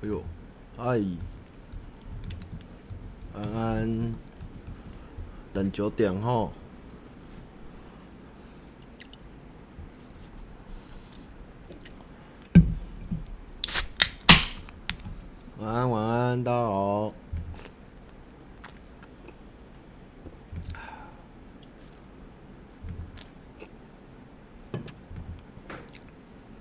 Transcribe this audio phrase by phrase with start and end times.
[0.00, 0.22] 哎呦，
[0.76, 1.18] 阿姨，
[3.34, 4.12] 安安，
[5.52, 6.52] 等九点吼。
[15.58, 17.12] 晚安，晚安，大家好。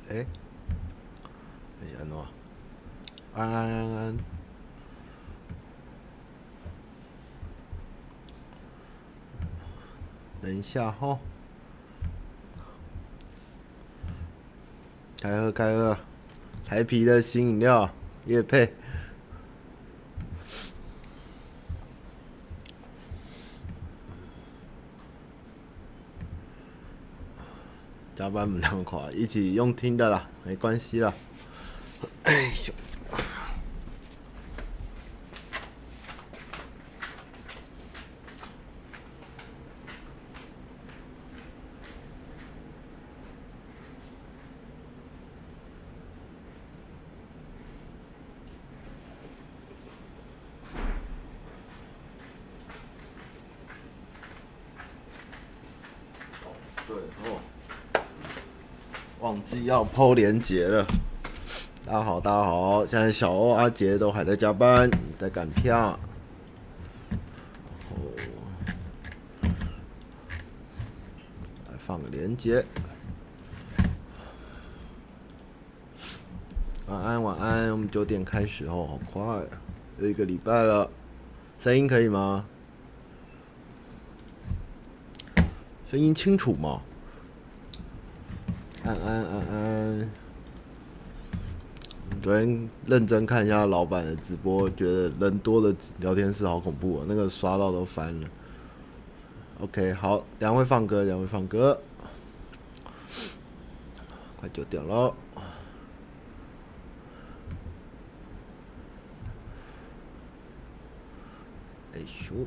[0.10, 0.28] 哎、欸，
[1.84, 2.26] 哎呀，喏，
[3.36, 4.18] 安安安安，
[10.42, 11.18] 等一下哈，
[15.20, 15.98] 开喝开喝，
[16.64, 17.90] 台啤的新饮料，
[18.28, 18.72] 业配。
[28.16, 31.12] 加班不难垮，一起用听的啦，没关系啦。
[32.26, 32.74] 哎呦！
[56.88, 57.42] 对哦。
[59.20, 59.44] 忘
[59.98, 60.86] 后连结了。
[61.84, 66.00] 大家好，大家好，现在小欧、阿杰都还在加班，在赶票。
[71.66, 72.64] 来放个连接。
[76.86, 77.72] 晚安，晚安。
[77.72, 79.42] 我们九点开始哦，好快，
[79.98, 80.88] 有一个礼拜了。
[81.58, 82.46] 声音可以吗？
[85.90, 86.84] 声音清楚吗？
[88.88, 90.10] 安安安安，
[92.24, 97.06] 昨天认真看一下老板的直播，觉得人多的聊天室好恐怖啊！
[97.06, 98.30] 那个刷到都翻了。
[99.60, 101.78] OK，好，两位放歌，两位放歌，
[104.38, 105.14] 快九点了。
[111.94, 112.46] 哎咻，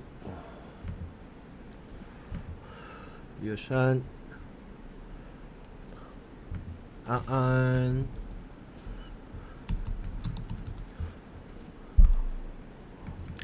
[3.43, 4.01] 月山。
[7.11, 8.05] 安安，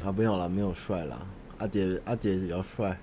[0.05, 1.27] 啊，没有了，没有帅了。
[1.57, 2.97] 阿杰，阿杰比较帅。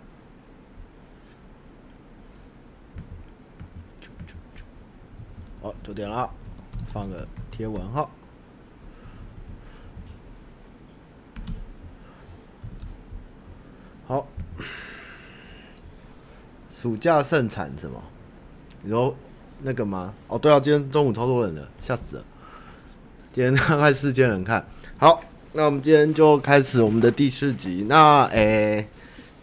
[5.60, 6.32] 哦，九点了，
[6.86, 8.08] 放个贴文哈。
[14.06, 14.26] 好，
[16.72, 18.02] 暑假盛产什么？
[18.82, 19.14] 你说。
[19.62, 20.12] 那个吗？
[20.28, 22.24] 哦，对啊，今天中午超多人的，吓死了。
[23.32, 24.66] 今天大概四千人看。
[24.98, 25.20] 好，
[25.52, 27.86] 那我们今天就开始我们的第四集。
[27.88, 28.86] 那诶、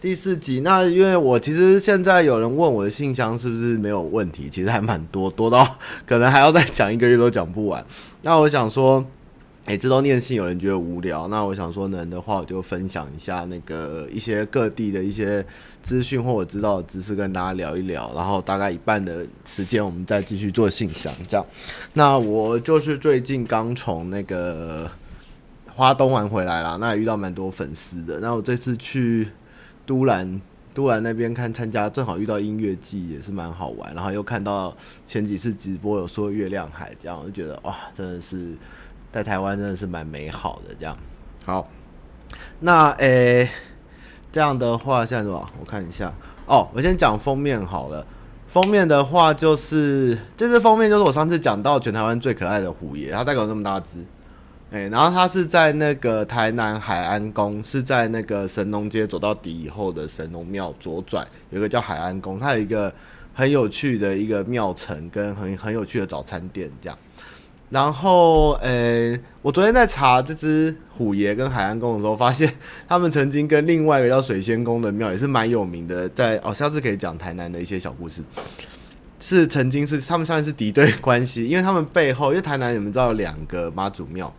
[0.00, 7.84] 第四集，那因为我其实现在有人问我的信箱是不是没有问题，其实还蛮多，多到 可能还要再讲一个月都讲不完。
[8.22, 9.04] 那我想说。
[9.64, 11.28] 哎，这都念信，有人觉得无聊。
[11.28, 15.44] 那我想说，能的话，我就分享一下那个一些各地的一些
[15.80, 18.12] 资讯或我知道的知识，跟大家聊一聊。
[18.12, 21.46] 然后大概一半的时间，我们再继续做信箱这样。
[21.92, 24.90] 那我就是最近刚从那个
[25.72, 28.18] 花东玩回来啦，那也遇到蛮多粉丝的。
[28.18, 29.28] 那我这次去
[29.86, 30.40] 都兰，
[30.74, 33.94] 都兰那边看参加，正好遇到音乐季，也是蛮好玩。
[33.94, 38.56] 然后又看到前几次直播有说月亮海，这样我就觉得哇，真的是。
[39.12, 40.96] 在台湾真的是蛮美好的，这样。
[41.44, 41.68] 好，
[42.60, 43.50] 那诶、欸，
[44.32, 45.50] 这样的话，现在什么？
[45.60, 46.12] 我看一下
[46.46, 46.66] 哦。
[46.72, 48.06] 我先讲封面好了。
[48.48, 53.98] 封面的话，就是这支封面，就是我上次讲到全台湾最可爱的虎爷，它大概有这么大只。
[54.70, 62.92] 哎、欸，然后它是在那个台南海安宫，是在那个神农街走到底以后的神农庙左转，有个叫海安宫，它有一个
[63.34, 66.98] 很有趣的一个庙城，跟很很有趣的早餐店，这样。
[67.72, 72.52] 然后，诶、欸，我昨天在查这只虎爷跟海岸宫的时候，发现
[72.86, 78.22] 他们曾经跟另外一个叫水仙宫的庙也是蛮有名的，在哦，下次可以讲台南的一些小故事，
[79.18, 84.30] 是曾经是他们算是敌对关系，因为他们背后，因为台南你们知道有两个妈祖庙，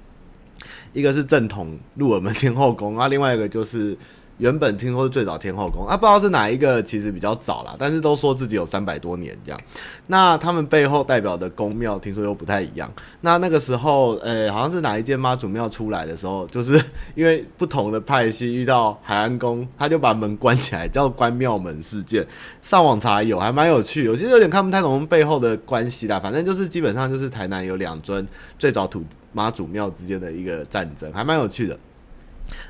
[0.94, 3.98] 一个是正统鹿耳门天后宫，啊，另外一个就是
[4.38, 9.60] 原本听说是最早天后宫啊，不知道是哪一个，其实比较早啦，但是都说自己有三百多年这样。
[10.08, 12.92] 那他们背后代表的宫庙，听说又不太一样。
[13.22, 16.84] 那那个时候，呃、好像是哪一间妈祖庙出来的时候，就是
[17.16, 22.26] 因为不同的派系遇到海安宫，他就把门关起来，叫关庙门事件。
[22.62, 24.04] 上网查有，还蛮有趣。
[24.04, 28.28] 有些有点看不太懂背后的关系啦，反正就是基本上就是台南有两尊
[28.58, 31.78] 最早土妈祖庙之间的一个战争，还蛮有趣的。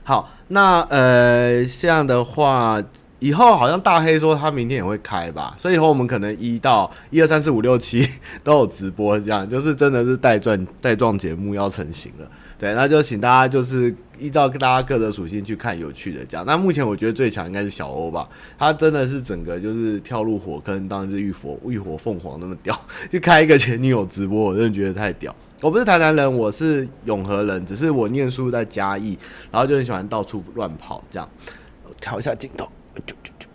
[0.04, 2.82] 好，那呃，这样的话，
[3.20, 8.06] 以后好像大黑说他明天也会开吧，所以以后我们可能一到一二三四五六七
[8.44, 12.28] 都有直播，这样就是真的是带状带状节目要成型了。
[12.60, 16.46] 对，那就请大家就是依照大家各的属性去看有趣的这样。
[16.46, 18.28] 那目前我觉得最强应该是小欧吧，
[18.58, 22.78] 他真的是整个就是跳入火坑当一只浴火浴火凤凰那么屌，
[23.10, 25.36] 就开一个前女友直播，我真的觉得太屌。
[25.64, 29.18] 我不是台南人，我是永和人，只是我念书在嘉义，
[29.50, 31.30] 然后就很喜欢到处乱跑，这样。
[32.02, 32.66] 调一下镜头，
[32.96, 33.48] 啾啾啾。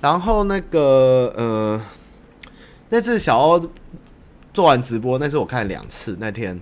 [0.00, 1.82] 然后那个呃，
[2.90, 3.68] 那次小欧
[4.54, 6.60] 做完直播，那次我看两次那天，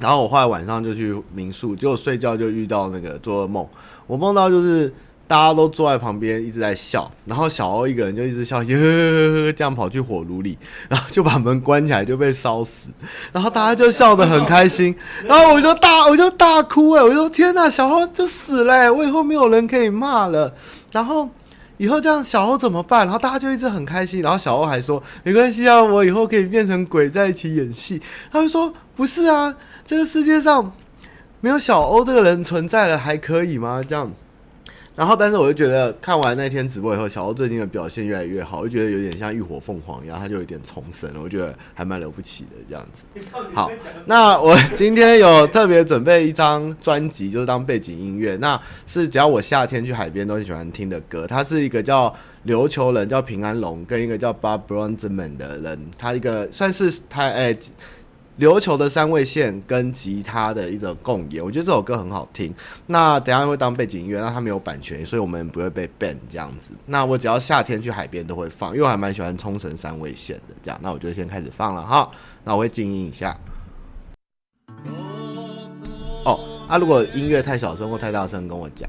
[0.00, 3.64] 然后我后来晚上就去民宿，结果睡觉就遇到那个做噩梦，
[4.08, 4.92] 我梦到就是。
[5.26, 12.88] 大家都坐在旁边一直在笑，然后小欧一个人就一直笑，呵呵呵呵，这样跑去火炉里，然后就把门关起来就被烧死，
[13.32, 14.94] 然后大家就笑得很开心，
[15.24, 20.52] 然后我就大我就大哭哎，我就说天哪，小欧就死了，我以后没有人可以骂了，
[20.92, 21.28] 然后
[21.78, 23.00] 以后这样小欧怎么办？
[23.06, 28.00] 然后大家就一直很开心，然后小欧还说没关系啊，我以后可以变成鬼在一起演戏。
[28.30, 29.56] 他就说不是啊，
[29.86, 30.70] 这个世界上
[31.40, 33.82] 没有小欧这个人存在了，还可以吗？
[33.88, 34.12] 这样。
[34.96, 43.04] 然后，但是我就觉得看完那天直播以后，小欧最近的表现越来越好，我就觉得有点像浴火凤凰一样，他就有点重生了，我觉得还蛮了不起的这样子。
[43.52, 43.68] 好，
[44.06, 51.26] 那我今天有特别准备一张专辑，就是当背景音乐，那是只要我夏天去海边都很喜欢听的歌。
[51.26, 52.14] 它是一个叫
[52.46, 57.56] 琉球人，叫平安龙，跟一个叫 Bob Bronzeman 的人，他一个算是他哎。
[58.38, 62.52] 琉球的三味线跟吉他的一种共演，我觉得这首歌很好听。
[62.86, 66.72] 那等下会当背景音乐，那它没有版权，所以我们不会被 ban 这样子。
[66.86, 70.54] 那我只要夏天去海边都会放，因为我还蛮喜欢冲绳三味线的。
[70.62, 72.10] 这样，那我就先开始放了哈。
[72.42, 73.38] 那我会静音一下。
[76.24, 78.88] 哦，啊，如果音乐太小声或太大声，跟我讲。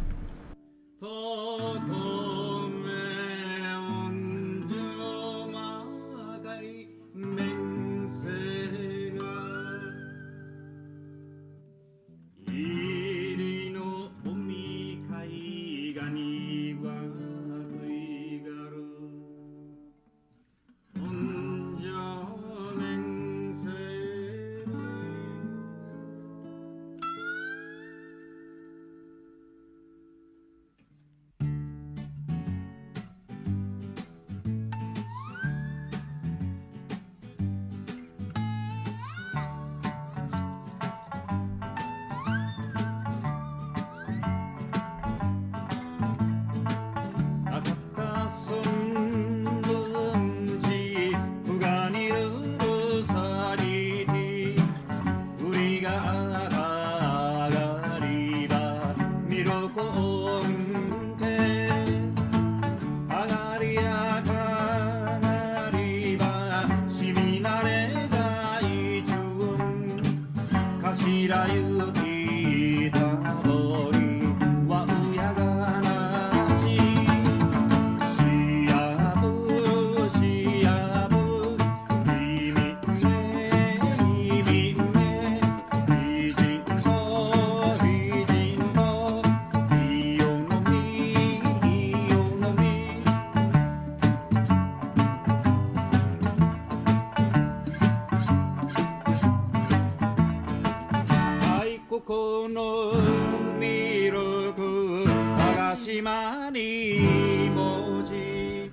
[107.55, 108.69] moji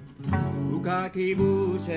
[0.70, 1.90] 不卡可以不是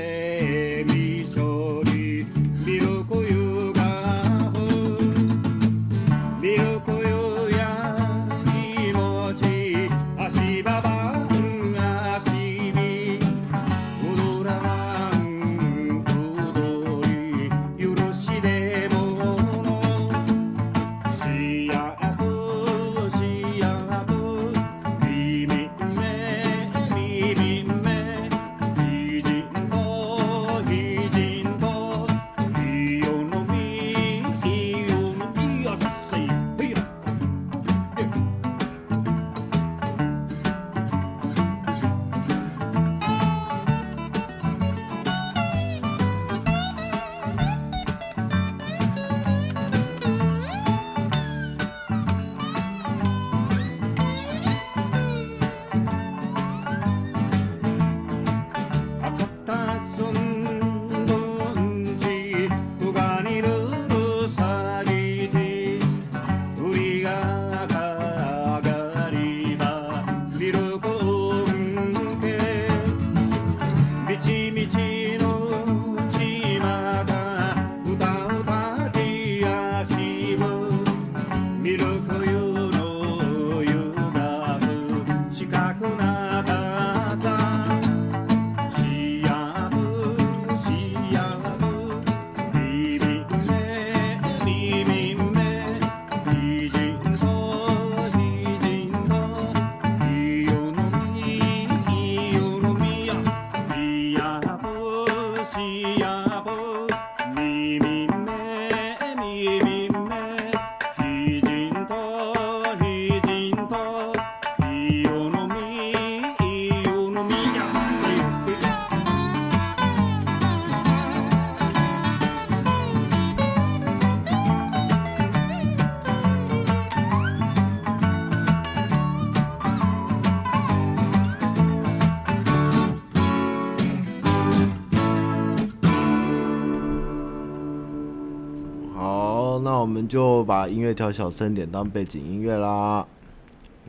[139.59, 143.05] 那我们就把音乐调小声点，当背景音乐啦。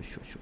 [0.02, 0.36] 咻咻。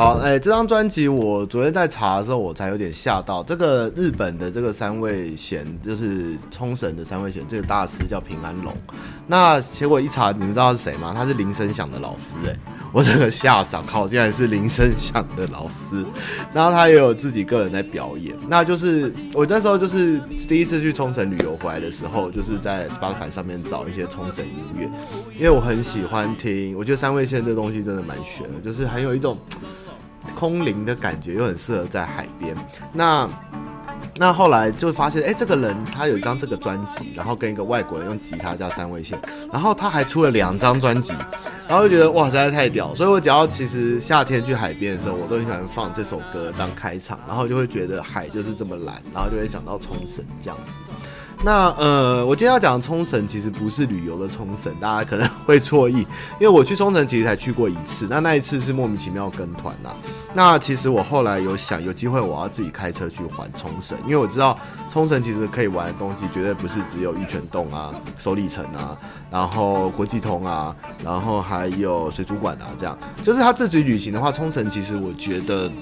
[0.00, 3.42] 好，哎、这张专辑我昨天在查的时候，我才有点吓到。
[3.42, 8.74] 这个日本的这个三味线，就是冲绳的三味线，这个大师叫平安龙。
[9.26, 11.12] 那结果一查，你们知道是谁吗？
[11.14, 12.56] 他是铃声响的老师、哎，
[12.94, 16.02] 我这个吓傻，靠，竟然是铃声响的老师。
[16.54, 18.34] 然后他也有自己个人在表演。
[18.48, 24.90] 那就是我那时候就是第一次去冲绳旅游回来的时候，就是在 Spotify 上面找一些冲绳音乐，
[25.36, 26.74] 因为我很喜欢听。
[26.74, 29.36] 我觉得三味线这东西真的蛮玄的，就是很有一种。
[30.34, 32.56] 空灵的感觉又很适合在海边。
[32.92, 33.28] 那
[34.16, 39.18] 那后来就发现，哎、这个人他有一张这个专辑，然后跟一个外国人用吉他加三味线，
[39.50, 41.14] 然后他还出了两张专辑，
[41.66, 42.94] 然后就觉得哇，实在太屌。
[42.94, 50.72] 所以我只要其实夏天去海边的时候，我都很喜欢放这首歌当开场，然后就会觉得海就是这么蓝，然后就会想到冲绳这样子。
[51.42, 56.00] 那呃，我今天要讲冲绳其实不是旅游的冲绳，大家可能 会错意，
[56.38, 59.96] 因为我去冲绳其实才去过一次，那那一次是莫名其妙跟团啦。
[60.34, 64.56] 那其实我后来有想，有机会我要自己开车去环冲绳，因为我知道
[64.92, 68.94] 冲绳其实可以玩的东西绝对不是只有玉泉洞啊、首里城啊，
[69.30, 75.72] 然后国际通啊，然后还有水族馆啊，这样就是他自己旅行的话，冲绳其实我觉得。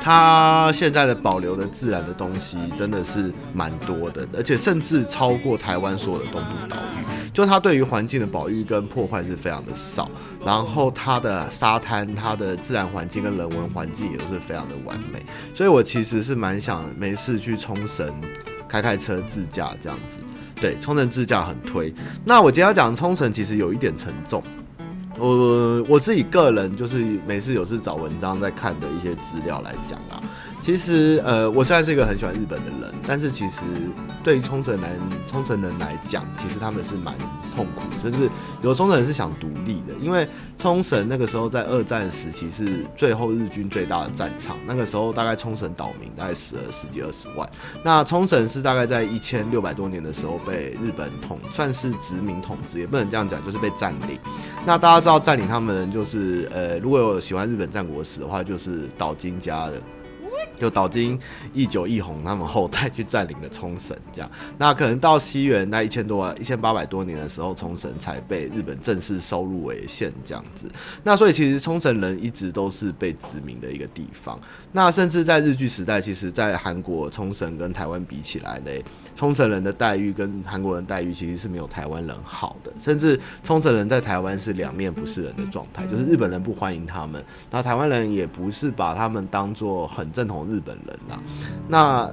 [0.00, 7.04] 它现在的保留的自然的东西真的是蛮多的，而且甚至超过台湾所有的东部岛屿。
[7.34, 10.10] 就它对于环境的保育跟破坏是非常的少，
[10.44, 15.22] 然后它的沙滩、它的自然环境跟人文环境也都是非常的完美。
[15.54, 18.12] 所以我其实是蛮想没事去冲绳
[18.68, 20.24] 开开车自驾这样子。
[20.60, 21.94] 对，冲绳自驾很推。
[22.24, 24.42] 那我今天要讲冲绳其实有一点沉重。
[25.18, 30.22] 我我自己个人就是每次有事找文章在看的一些资料来讲啊，
[30.62, 33.62] 其实呃，我虽然是一个很喜欢日本的人，但是其实
[34.22, 34.90] 对于冲绳人
[35.30, 37.14] 冲绳人来讲，其实他们是蛮
[37.54, 38.30] 痛苦，甚至
[38.62, 47.48] 有冲绳人是想独立的，因为冲绳那个时候在二战时期是最后日军最大的战场，那个时候大概冲绳岛民大概死了十几二十万，
[47.82, 54.18] 那冲绳是大概在一千六百多年的时候被日本统算是殖民统治，也不能这样讲，就是被占领。
[54.66, 59.80] 那大家知道占领他们就是呃，如果有喜欢日本战国史的话，就是岛津家的。
[60.58, 61.18] 就岛津
[61.54, 70.70] 义久义弘他们后代去占领了冲绳，这样，那可能到西元那一千多一千八百多年的时候，冲绳才被日本正式收入为县，这样子。
[71.04, 74.38] 那所以其实冲绳人一直都是被殖民的一个地方。
[74.72, 78.84] 那甚至在日据时代，其实在韩国冲绳跟台湾比起来嘞，
[79.14, 91.20] 冲绳人的待遇跟韩国人待遇其实是没有台湾人好的，甚至冲绳人在台湾是两面不是人的状态，就是日本人不欢迎他们，那台湾人也不是把他们当做很正统日本人啦。
[91.68, 92.10] 那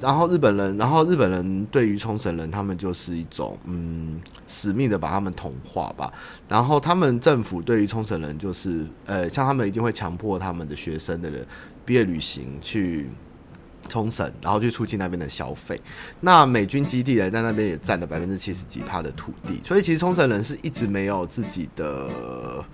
[0.00, 6.12] 然后日本人，然后日本人对于冲绳人，他们就是一种嗯死命的把他们同化吧。
[6.48, 11.44] 然后他们政府对于冲绳人就是呃，像他们一定会强迫他们的学生的人
[11.84, 13.10] 毕业旅行去
[13.88, 15.80] 冲绳，然后去促进那边的消费。
[16.20, 22.64] 那美军基地呢在那边也占了百分之七十几趴的土地，所以其实冲绳人是一直没有自己的。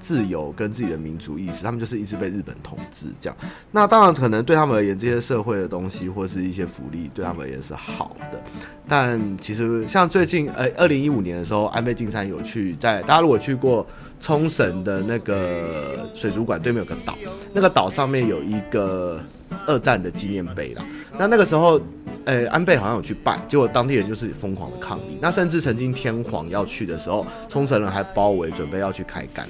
[0.00, 3.36] 自由跟自己的民族意识，他们就是一直被日本统治这样。
[3.70, 8.42] 那当然可能对他们而言，这些社会的东西或是一些福利对他们而言是好的。
[8.88, 13.86] 但其实像最近，呃，二零一五年的时候，安倍晋三有去在，大家如果去过
[14.20, 17.16] 冲绳的那个水族馆对面有个岛，
[17.52, 19.20] 那个岛上面有一个
[19.66, 20.84] 二战的纪念碑啦。
[21.18, 21.80] 那那个时候。
[22.26, 25.18] 诶、安倍好像有去拜，结果当地人就是疯狂的抗议。
[25.20, 29.46] 那甚至曾经天皇要去的时候，冲绳人还包围，准备要去开干。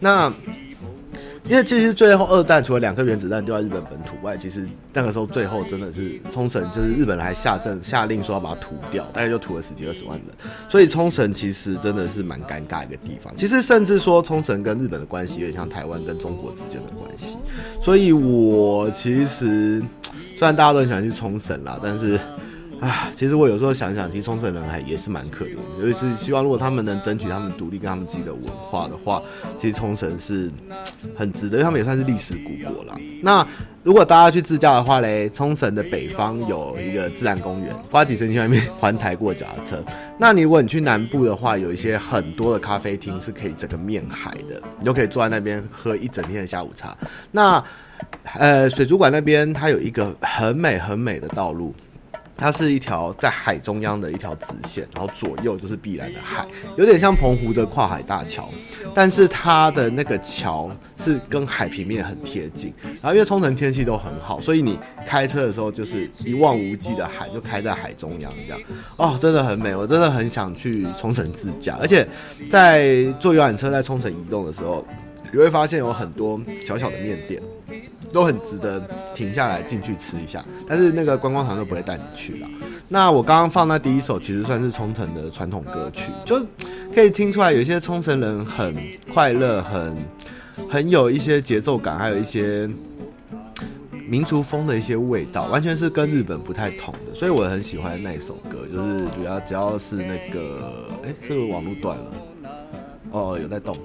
[0.00, 0.32] 那
[1.48, 10.26] 因为其实最后二战除了两颗原子弹丢在日本本土外，其实那个时候最后真的是冲绳，就是日本人还下政下令说要把它屠掉，大概就屠了十几二十万人。
[10.68, 13.32] 所以冲绳其实真的是蛮尴尬一个地方。
[13.36, 17.36] 其实甚至说冲绳跟日本的关系有点像台湾跟中国之间的关系。
[17.80, 19.80] 所以我其实。
[20.36, 22.20] 虽然大家都很喜欢去冲绳啦，但是，
[22.80, 25.86] 啊，其实我有时候想想，其实冲绳人还也是蛮可怜的。
[25.86, 29.22] 尤其是希望如果他们能争取他们独立跟他们自己的文化的话，
[29.58, 30.50] 其实冲绳是
[31.16, 32.94] 很值得，因为他们也算是历史古国啦。
[33.22, 33.46] 那
[33.82, 39.82] 如果大家去自驾的话嘞，冲绳的北方有一个自然公园，花几神去外面环台过脚踏车。
[40.18, 46.94] 那你如果你去南部的话，有一些很多的咖啡厅是可以整个面海的，你就可以坐在那边喝一整天的下午茶。
[47.30, 47.62] 那
[48.34, 51.74] 呃，水族馆那边它有一个很美很美的道路，
[52.36, 58.50] 它是一条在海中央的一条直线，然后左右就是碧蓝的海，有点像澎湖的跨海大桥，
[58.94, 62.72] 但是它的那个桥是跟海平面很贴近。
[62.82, 68.60] 然后因为冲绳天气都很好，所以你开车的时候就是一望无际的海，就开在海中央这样。
[68.96, 71.78] 哦，真的很美，我真的很想去冲绳自驾。
[71.80, 72.06] 而且
[72.50, 74.86] 在坐游览车在冲绳移动的时候，
[75.32, 77.40] 你会发现有很多小小的面店。
[78.16, 78.80] 都很值得
[79.14, 82.48] 停下来进去吃一下，但是那个观光团都不会带你去了。
[82.88, 86.42] 那我刚刚放那第一首，其实算是冲绳的传统歌曲，就
[86.94, 88.74] 可以听出来有些冲绳人很
[89.12, 89.98] 快乐，很
[90.66, 92.66] 很有一些节奏感，还有一些
[94.08, 97.14] 民族风的一些味道，完全是跟日本不太同的。
[97.14, 102.12] 所以我很喜欢那一首歌，就是主要只要是那个，哎、欸，是不是网络断了？
[103.10, 103.76] 哦，有在动。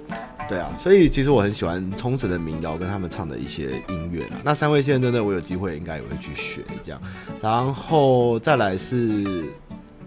[0.50, 4.42] 对啊，所以其实我很喜欢冲绳的民谣跟他们唱的一些音乐啦。
[4.44, 7.02] 那三位先生真的，我有机会应该也会去学这样。
[7.42, 9.46] 然后再来是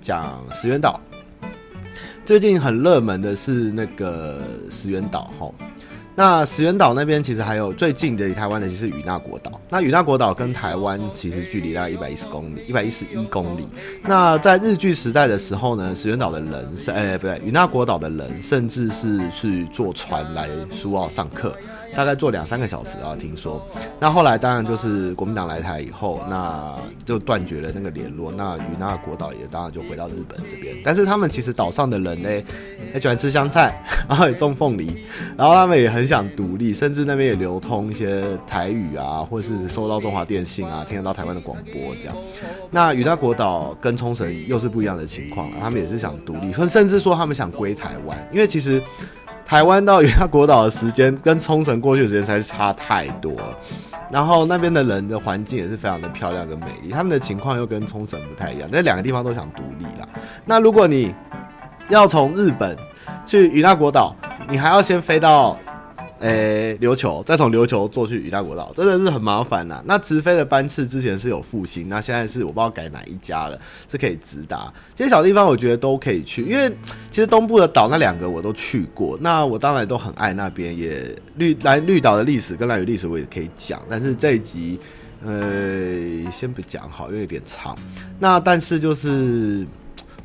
[0.03, 1.01] 讲石原岛，
[2.27, 5.51] 最近很热门的是那个石原岛哈。
[6.17, 9.61] 那石垣岛那边其实还有最近的离台湾的，就是与那国岛。
[9.69, 13.67] 那与那国岛跟台湾其实距离大概一百一十公里，一百一十一公里。
[14.03, 21.57] 那在日据时代的时候呢，石垣岛的人是哎、不对，与那国岛的人甚至是去坐船来苏澳上课。
[21.95, 23.65] 大概坐两三个小时啊，听说。
[24.01, 28.33] 那后来当然就是国民党来台以后，那就断绝了那个联络。
[28.33, 30.77] 那与那国岛也当然就回到日本这边。
[30.85, 32.29] 但是他们其实岛上的人呢，
[32.93, 35.05] 很喜欢吃香菜， 然后也种凤梨，
[35.37, 42.17] 然后他们也很想独立，甚至那边也流通一些台语啊，或是收到中华电信啊，听得到台湾的广播这样。
[42.71, 48.83] 那与那国岛跟冲绳又是不一样的情况啊，他们也是想独立，甚至说他们想归台湾，因为其实。
[49.45, 53.57] 台湾到与那国岛的时间跟冲绳过去的时间才是差太多了，
[54.11, 60.09] 然后那边的人的环境也是非常的漂亮跟美丽，他们的情况又跟冲绳不太一样，那两个地方都想独立啦。
[60.45, 61.15] 那如果你
[61.89, 62.77] 要从日本
[63.27, 64.17] 去与那国岛，
[64.49, 65.59] 你还要先飞到。
[66.21, 69.83] 诶、琉球，再从琉球坐去与那国岛，真的是很麻烦呐。
[69.85, 74.73] 那直飞的班次之前是有复兴，那现在是我不知道改哪一家了，是可以直达。
[74.95, 76.75] 这些小地方我觉得都可以去，因为
[77.15, 80.77] 其实东部的岛那两个我都去过，那我当然都很爱那边。
[80.77, 84.81] 也绿蓝绿岛的历史跟兰屿历史我也可以讲，但是这一集
[85.25, 87.79] 呃先不讲好，因为有点长。
[88.19, 89.65] 那但是就是。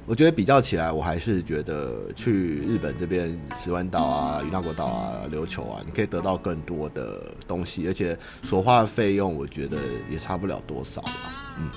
[0.08, 9.78] 我觉得比较起来，我还是觉得去日本这边石湾岛啊、与那国岛啊、琉球啊，你可以得到更多的东西，而且所花的费用，我觉得
[10.10, 11.12] 也差不了多少了。
[11.60, 11.70] 嗯，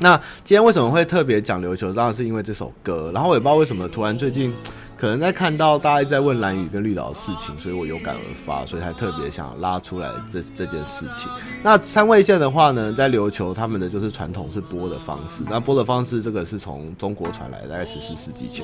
[0.00, 1.92] 那今天为什么会特别讲琉球？
[1.92, 4.52] 当然是因为这首歌，然后我也不知道为什么突然最近。
[5.00, 11.26] 可能在看到大家在问兰屿跟绿岛的事情，所以我有感而发，所以才特别想拉出来这这件事情。
[11.62, 18.62] 那三味线的话呢，在琉球他们的就是传统是拨的方式，那拨的方式这个是从中国传来的，大概十四世纪前。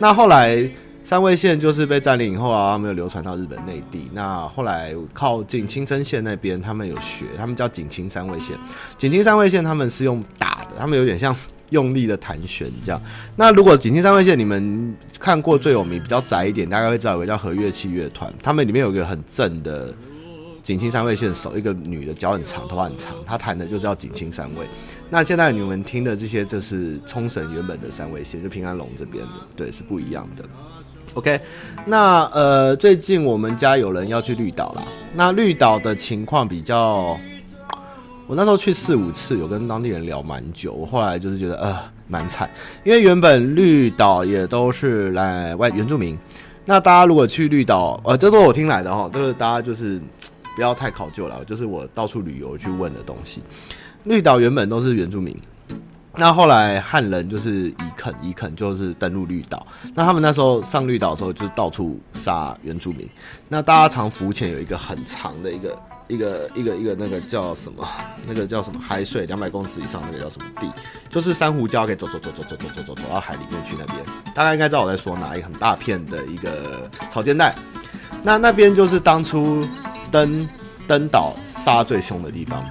[0.00, 0.68] 那后来
[1.06, 4.10] 三味线就是被占领以后啊，他们有流传到日本内地。
[4.12, 8.58] 那后来靠近青森县那边，他们有学，他们叫锦清三味线。
[8.98, 11.34] 锦清三味线他们是用打的，他们有点像。
[11.70, 13.02] 用力的弹弦，这样。
[13.34, 19.92] 那如果锦清三味线，你们看过最有名、比较窄一点，大概会知道有个叫和乐器乐团，他们里面有一个很正的
[20.62, 24.64] 锦清三味线手，一个女的，脚很长，头发很长，她弹的就叫锦清三味。
[25.10, 30.44] 那现在你们听的这些，就是冲绳原本的三味线，就平安龙这边的，对，是不一样的。
[31.14, 31.40] OK，
[31.86, 34.82] 那呃，最近我们家有人要去绿岛啦，
[35.14, 37.18] 那绿岛的情况比较。
[38.28, 40.72] 我那时候去四五次，有跟当地人聊蛮久。
[40.72, 42.50] 我后来就是觉得，呃，蛮惨，
[42.82, 46.18] 因为原本绿岛也都是来外原住民。
[46.64, 50.00] 那大家如果去绿岛，呃，这都是我听来的哈，都是大家就是
[50.56, 53.40] 不要太考究了，就是我到处旅游去问的东西。
[54.02, 55.36] 绿岛原本都是原住民，
[56.16, 59.66] 那后来汉人就是移垦，移垦就是登陆绿岛。
[59.94, 63.08] 那他们那时候上绿岛的时候，就到处杀原住民。
[63.48, 65.76] 那大家常浮潜有一个很长的一个。
[66.08, 67.84] 一个一个一个那个叫什么？
[68.28, 68.78] 那个叫什么？
[68.78, 70.72] 海水两百公尺以上那个叫什么地？
[71.10, 73.98] 就是珊瑚礁可以走走走走走走走走到海里面去那边。
[74.32, 77.52] 大家应该知道我在说哪一个很大片的一个草间带。
[78.22, 79.66] 那那边就是当初
[80.08, 80.48] 登
[80.86, 82.64] 登岛杀最凶的地方。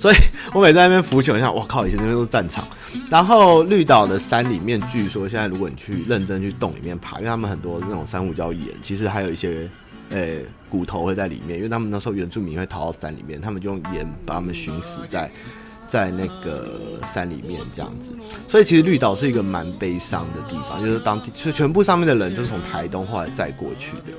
[0.00, 0.16] 所以
[0.54, 2.66] 我每在那边浮潜，我想，我靠，以前那边都是战场。
[3.10, 9.68] 然后绿岛的山里面，据说现在如果你去认真去洞里面爬，因为他们很多那种珊瑚礁岩，其实还有一些。
[10.12, 15.30] 诶、骨头会在里面，因为他们那时候原住民会逃到山里面，他们就用盐把他们熏死在
[15.86, 18.10] 在那个山里面这样子。
[18.48, 24.12] 所以其实绿岛是一个蛮悲伤的地方，就是当地是全部上面的人就是从台东后来载过去的，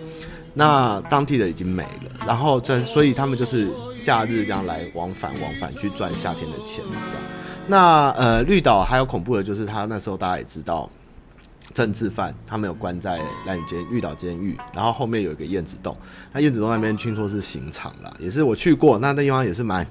[0.54, 3.70] 那当地的已经没了，然后这所以他们就是
[4.02, 7.24] 假日这样来往返往返去赚夏天的钱这样。
[7.68, 10.90] 那呃，绿岛还有恐怖的就是他那时候大家也知道。
[11.74, 15.96] 政治犯，他们有关在兰屿监绿岛监狱，然后后面有一个燕子洞，
[16.34, 19.82] 那燕子洞那边听说是刑场啦，也是我去过，那那地方也是蛮，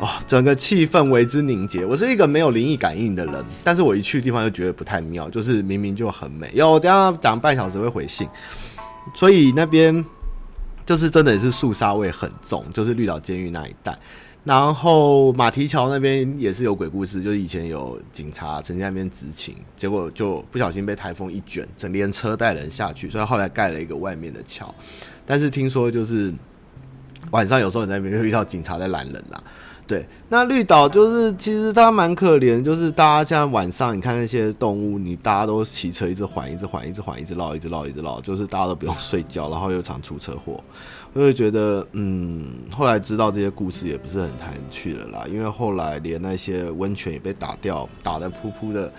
[0.00, 1.84] 哦，整个气氛为之凝结。
[1.84, 6.50] 我是一个没有灵异感应的人，但是我一去地方就觉得不太妙，就是明明就很美。
[6.54, 8.26] 有，等下讲半小时会回信，
[9.14, 10.02] 所以那边
[10.88, 13.94] 就是真的也是肃杀味很重，就是绿岛监狱那一带。
[14.42, 24.74] 然后马蹄桥那边也是有鬼故事，就是以前有警察曾经在那边执勤，结果就不小心被台风一卷，整连车带人下去，所以后来盖了一个外面的桥。
[25.26, 26.32] 但是听说就是
[27.32, 29.44] 晚上有时候你在那边就遇到警察在拦人啦。
[29.88, 40.62] 对，那绿岛就是其实它蛮可怜，就是大家现在晚上你看那些动物，你大家都骑车一直缓，一直缓，一直缓，一直绕，一直绕，一直绕，就是大家都不用 睡觉，然后又常出车祸。
[41.14, 42.44] 我就觉得，嗯，
[42.76, 48.92] 后来知道这些故事也不是很谈去了啦，因为后来连那些温泉也被打掉，打的噗噗的，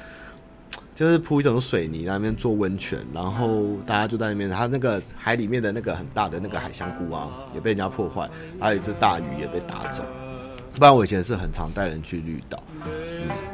[0.96, 8.28] 就是铺一种水泥在那边做温泉，然后大家就在那边，他那个海里面的那个很大的那个海香菇啊，也被人家破坏，
[8.60, 10.04] 还有一只大鱼也被打走。
[10.80, 12.90] 不然我以前是很常带人去绿岛，嗯，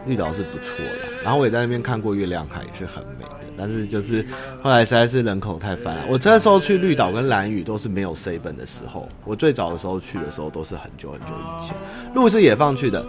[0.06, 3.32] 绿岛是不错的，然后我也在那边看过月亮海，也是很美的。
[3.58, 4.24] 但是就是
[4.62, 6.06] 后来实在是人口太泛了。
[6.08, 11.76] 我那时候去绿岛跟蓝屿都是没有 C 本的时候，我最早的时候去的时候都是很久很久以前。
[12.14, 13.04] 路是也放去的，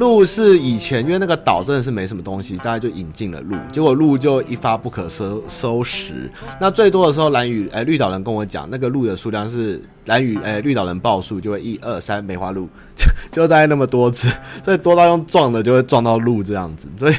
[0.00, 6.32] 鹿是以前因为那个岛真的是没什么东西，大家就引进了鹿，结果鹿就一发不可收收拾。
[6.58, 12.66] 那最多的时候蓝雨哎绿岛人跟我讲，那个鹿的数量是蓝雨哎绿岛人报数就会一二三梅花鹿。
[13.30, 14.28] 就大概那么多只，
[14.64, 16.88] 所以多到用撞的就会撞到鹿这样子。
[16.98, 17.14] 所以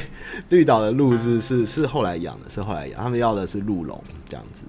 [0.48, 4.62] 绿岛的鹿是是是后来养的，是后来养，他们要的是鹿茸这样子。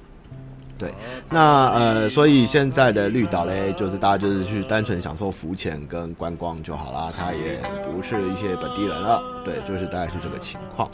[0.78, 0.94] 对，
[1.30, 9.24] 那呃，所以现在的绿岛嘞，就是大家就是去单纯享受浮潜跟观光就好啦，他也不是一些本地人了。
[9.46, 10.90] 对，就是大概是这个情况。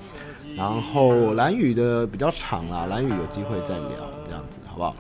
[0.56, 3.90] 然后蓝雨的比较长啦，蓝雨有机会再聊
[4.26, 4.96] 这样子，好不好？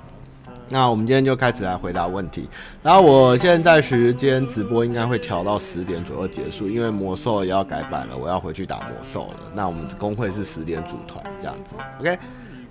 [0.69, 2.47] 那我们今天就开始来回答问题。
[2.81, 9.51] 然后我现在时间直播应该会调到十点左右结束，因为魔兽也要改版了，我要回去打魔兽了。
[9.53, 12.17] 那我们公会是十点组团这样子，OK？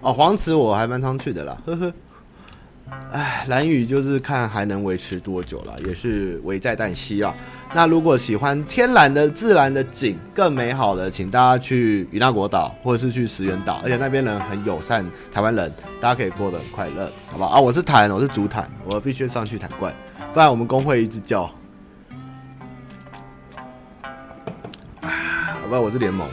[0.01, 1.93] 哦，黄池我还蛮常去的啦，呵呵。
[3.13, 7.35] 哎，兰屿就是看还能维持多久了，也是危在旦夕啊。
[7.75, 17.47] 那如果喜欢天然的、自然的景更美好的，请大家去与那国岛或者是去石垣岛，而且那边人很友善，台湾人，大家可以过得很快乐，好吧？
[17.47, 19.93] 啊，我是坦，我是主坦，我必须上去坦怪，
[20.33, 21.43] 不然我们工会一直叫。
[25.03, 26.27] 啊，不然我是联盟。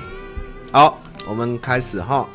[0.72, 0.98] 好，
[1.28, 2.26] 我们开始哈。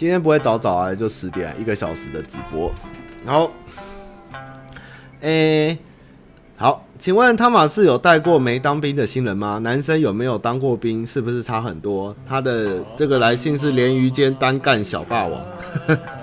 [0.00, 2.72] 今天不会早早啊，就十点，一个小时的直播。
[3.22, 3.50] 然后，
[5.20, 5.78] 诶、欸，
[6.56, 9.58] 好，请问汤马士有带过没当兵的新人吗？
[9.58, 11.06] 男生有没有当过兵？
[11.06, 12.16] 是不是差很多？
[12.26, 15.38] 他的这个来信是连鱼间单干小霸王。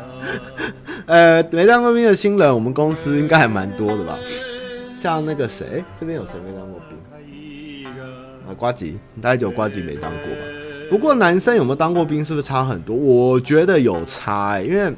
[1.05, 4.17] 呃，没当过兵的新人，我们公司应该还蛮多的吧？
[4.97, 7.85] 像那个谁，这边有谁没当过兵？
[8.49, 10.56] 啊，瓜吉，大概只有呱吉没当过吧？
[10.89, 12.95] 不过男生有没有当过兵，是不是差很多？
[12.95, 14.93] 我觉得有差、因为。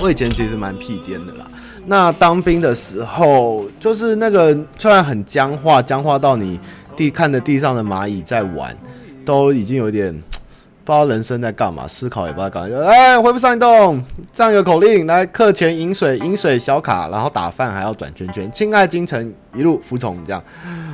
[0.00, 1.46] 我以前其实蛮屁颠的啦。
[1.86, 6.58] 那当兵的时候，就是那个虽然很僵化，僵化到你
[6.96, 8.76] 地看着地上的蚂蚁在玩，
[9.24, 10.20] 都已经有点
[10.84, 12.86] 不知道人生在干嘛，思考也不知道干嘛。
[12.86, 18.50] 哎，恢复上一动，这样有口令，来课前饮水，饮水小卡，然后打饭还要转圈圈。
[18.52, 20.42] 亲爱京城，一路服从，这样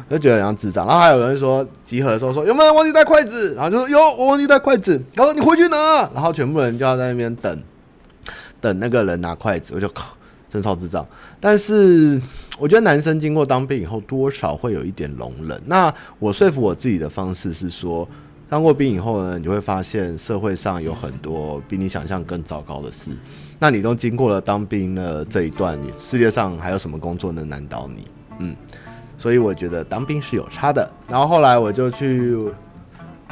[0.09, 0.87] 就觉得很像智障。
[0.87, 5.03] 然后还有人说集合的时候说有没有忘记带筷子，然后就说有，我忘记带筷子。
[5.15, 7.63] 然后你回去拿，然后全部人就要在那边等。
[8.61, 10.13] 等那个人拿筷子，我就靠，
[10.51, 11.05] 真超智障。
[11.41, 12.21] 但是
[12.59, 15.59] 我觉得男生经过当兵以后，多少会有一点容忍。
[15.65, 18.07] 那我说服我自己的方式是说，
[18.51, 23.13] 当过兵以后呢，你就会发现社会上有很多比你想象更糟糕的事。
[23.61, 28.09] 那你都经过了当兵的这一段，世界上还有什么工作能难倒你？
[28.41, 28.57] 嗯，
[29.17, 30.91] 所以我觉得当兵是有差的。
[31.09, 32.37] 然后后来我就去。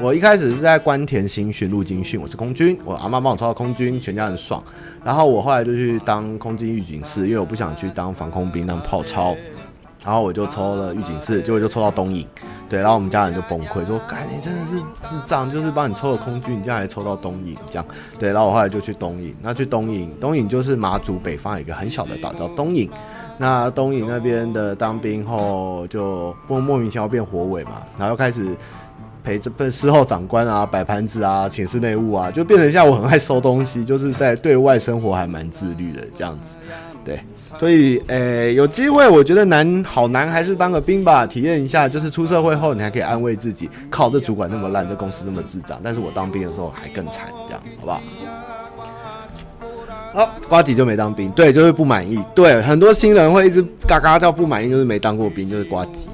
[0.01, 4.63] 我一开始是在官田新训陆军训，我是空军，我阿妈帮我抽到空军，全家很爽。
[5.05, 9.35] 然后我后来就去当空军预警士，因为我不想去当防空兵当炮操，
[10.09, 12.27] 然后我就抽了预警士，结果就抽到东影，
[12.67, 17.87] 对，然后我们家人就崩溃，说：“干，你真的是智障，就是帮你抽了空军，你竟然还抽到东影，这样。”
[18.19, 22.91] 对，然后我后来就去东影，那去东影，东影就是马祖北方一个很小的岛叫东影，
[23.37, 28.57] 那东影那边的当兵后就莫莫名其妙变火尾嘛，然后又开始。
[29.25, 36.55] 陪着被侍候长官啊，摆盘子啊，寝室内务啊，就变成像我很爱收东西，就是在对外生活还蛮自律的这样子。
[37.05, 37.21] 对，
[37.59, 41.89] 所以诶、有机会我觉得难好难，还是当个兵吧，体验一下。
[41.89, 48.01] 就是出社会后，你还可以安慰自己，靠这主管那么烂，这公司那么智障，但是我当兵的时候还更惨，这样好不好？
[50.15, 52.23] 好，瓜子就没当兵，对，就是不满意。
[52.35, 56.09] 对，很多新人会一直嘎嘎叫不满意，就是没当过兵，就是瓜子。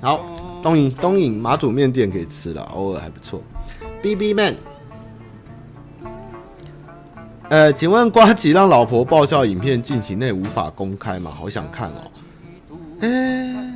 [0.00, 0.24] 好，
[0.62, 3.42] 东影东影马祖面店可以吃了，偶尔还不错。
[4.02, 4.56] B B Man，
[7.54, 11.32] 呃，请问瓜吉让老婆爆笑影片近期内无法公开吗？
[11.32, 12.10] 好想看哦。
[12.98, 13.72] 哎、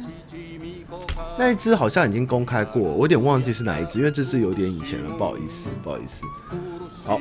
[1.38, 6.24] 那一支好像已经公开过，我有点忘记是哪一支，因为这支有点以前了，不好意思，不好意思。
[7.04, 7.20] 好，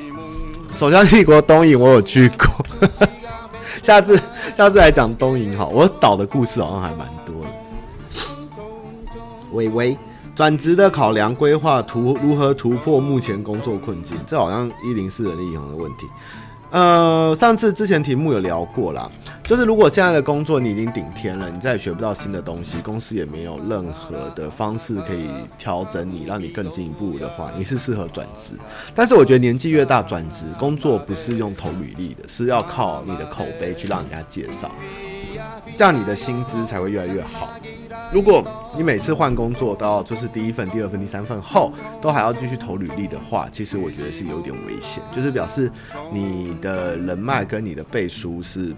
[0.76, 2.48] 首相帝国东引我有去过，
[3.80, 4.20] 下次
[4.56, 7.50] 下次来讲东引好，我岛的故事好像还蛮多的。
[9.52, 9.96] 微微
[10.34, 14.16] 转职的考量规划图如何突破目前工作困境？
[14.26, 16.08] 这好像一零四人力银行的问题。
[16.70, 19.10] 呃，上次之前题目有聊过啦，
[19.42, 28.52] 就是如果现在的工作你已经顶天了，你再也学不到新的东西，公司也没有任何的方式可以调整你，让你更进一步的话，你是适合转职。
[28.94, 34.70] 但是我觉得年纪越大转职工作不是用投履历的，是要靠你的口碑去让人家介绍，
[35.74, 37.48] 这样你的薪资才会越来越好。
[38.12, 38.42] 如果
[38.76, 45.70] 你每次换工作都要就是第一份、第二份、第三份后都还要继续投履历的话，其实我觉得是有点危险，就是表示
[46.12, 48.74] 你的人脉跟你的背书是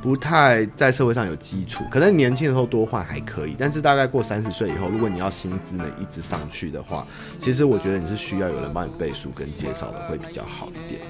[0.00, 1.84] 不太在社会上有基础。
[1.90, 7.06] 可能年轻的时候多换还可以，但是大概过三十岁以后，如果你要薪资能一直上去的话，
[7.38, 11.02] 其实我觉得你是需要有人帮你背书跟介绍的，会比较好一点。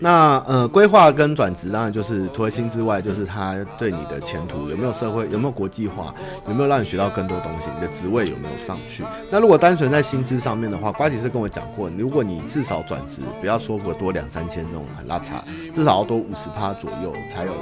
[0.00, 6.14] 那呃，规划跟转职当然就是除了薪之外，就是他对你的前途有没有社会有没有国际化，
[6.48, 9.04] 有没有让你学到更多东西，你的职位有没有上去？
[9.30, 17.52] 那如果单纯在薪资上面的话，瓜吉是跟我讲过，如果你至少转职不要说过多两三千这种很拉差，至少要多五十趴左右才有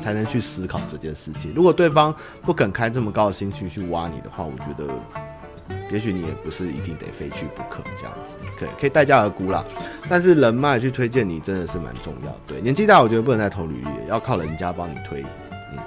[0.00, 1.52] 才能去思考这件事情。
[1.54, 4.92] 如果对方不肯开这么高的薪去去挖你的话，我觉得。
[5.90, 9.64] 也许你也不是一定得非去不可，这样子可以可以待价而沽啦。
[10.08, 12.32] 但是人脉去推荐你真的是蛮重要。
[12.46, 15.24] 对，年纪大我觉得不能再投履历，要靠人家帮你推。
[15.72, 15.78] 嗯，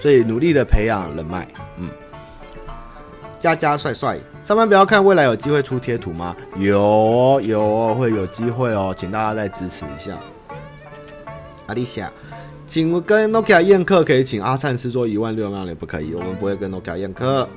[0.00, 1.48] 所以努力的培养人脉。
[1.78, 1.88] 嗯，
[3.40, 6.36] 佳佳帅帅，上班不要看，未来有机会出贴图吗？
[6.56, 10.16] 有有会有机会哦，请大家再支持一下。
[11.66, 12.10] 阿丽夏，
[12.66, 17.48] 请我跟 Nokia 宴客，可以请阿灿师做一万六，让你不可以，我们不会跟 Nokia 宴客。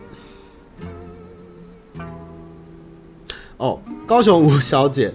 [3.57, 5.13] 哦，高雄吴小姐，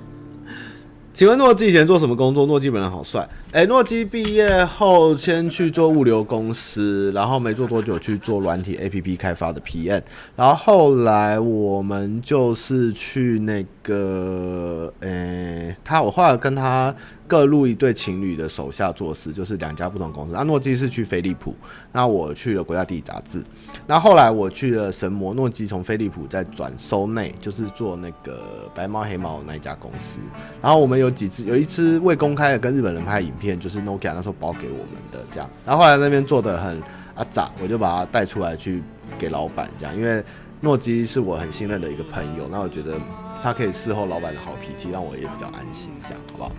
[1.12, 2.46] 请问诺基以前做什么工作？
[2.46, 3.28] 诺基本人好帅。
[3.50, 10.02] 哎，诺基毕业后先去做物流公司，然后没做多久去做软体 APP 开发的 PM，
[10.36, 16.94] 然后后来我们就是去那个，哎，他我后来跟他。
[17.28, 20.32] 各路一对情侣的手下做事，就是两家不同公司。
[20.32, 21.54] 那诺基是去飞利浦，
[21.92, 23.44] 那我去了国家地理杂志。
[23.86, 28.42] 那后来我去了神魔，诺基从飞利浦再转收内，就是做那个
[28.74, 30.18] 白猫黑猫那一家公司。
[30.62, 35.48] 然后我们有几次，有一次未公开的跟日本人拍影片，就是 Nokia 那时候包给我们的这样。
[35.64, 36.82] 然后后来那边做的很
[37.14, 38.82] 阿杂，我就把它带出来去
[39.18, 40.22] 给老板这样，因为
[40.60, 42.98] 诺基是我很信任的一个朋友，那我觉得
[43.40, 46.52] 他可以伺候老板的好脾气，让我也比较安心，这样好不好？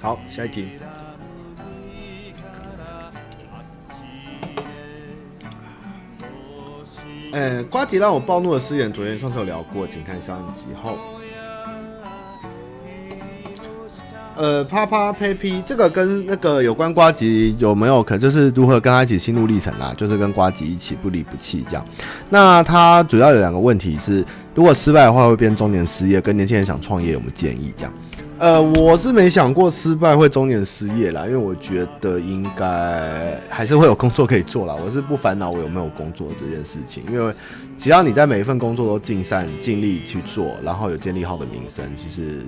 [0.00, 0.70] 好，下一题。
[7.32, 10.96] 呃，呱吉让我暴怒的誓言，昨天上次有聊过，请看上集后。
[14.36, 19.94] 呃，啪啪呸呸，这个跟那个有关瓜吉有没有可就是如何跟他一起心路历程啊？
[19.96, 21.86] 就是跟瓜吉一起不离不弃这样。
[22.28, 27.94] 那他主要有两个问题是，如果失败的话会变中年失业，跟年轻人想创业有没有建议这样？
[28.36, 34.74] 呃，我是没想过失败会中年失业啦，因为我觉得应该还是会有工作可以做啦。
[34.84, 37.32] 我是不烦恼我有没有工作这件事情，因为
[37.78, 42.44] 只要你在每一份工作都尽善尽力去做，然后有建立好的名声，其实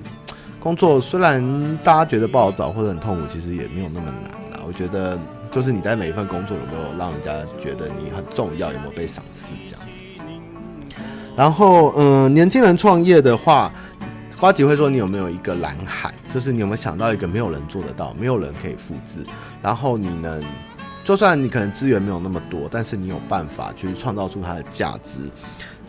[0.66, 1.40] 工作虽然
[1.80, 4.64] 大家觉得不好找或者很痛苦，其实也没有那么难啦。
[4.66, 5.16] 我觉得
[5.48, 11.00] 就是你在每一份工作有没有让人家觉得你很重要，有没有被赏识这样子。
[11.36, 13.72] 然后，嗯、年轻人创业的话。
[14.40, 16.12] 瓜吉会说：“你有没有一个蓝海？
[16.34, 19.24] 就是你有没有想到一个没有人做得到、没有人可以复制，
[19.62, 20.42] 然后你能，
[21.02, 25.20] 就算你可能资源没有那么多，但是你有办法去创造出它的价值。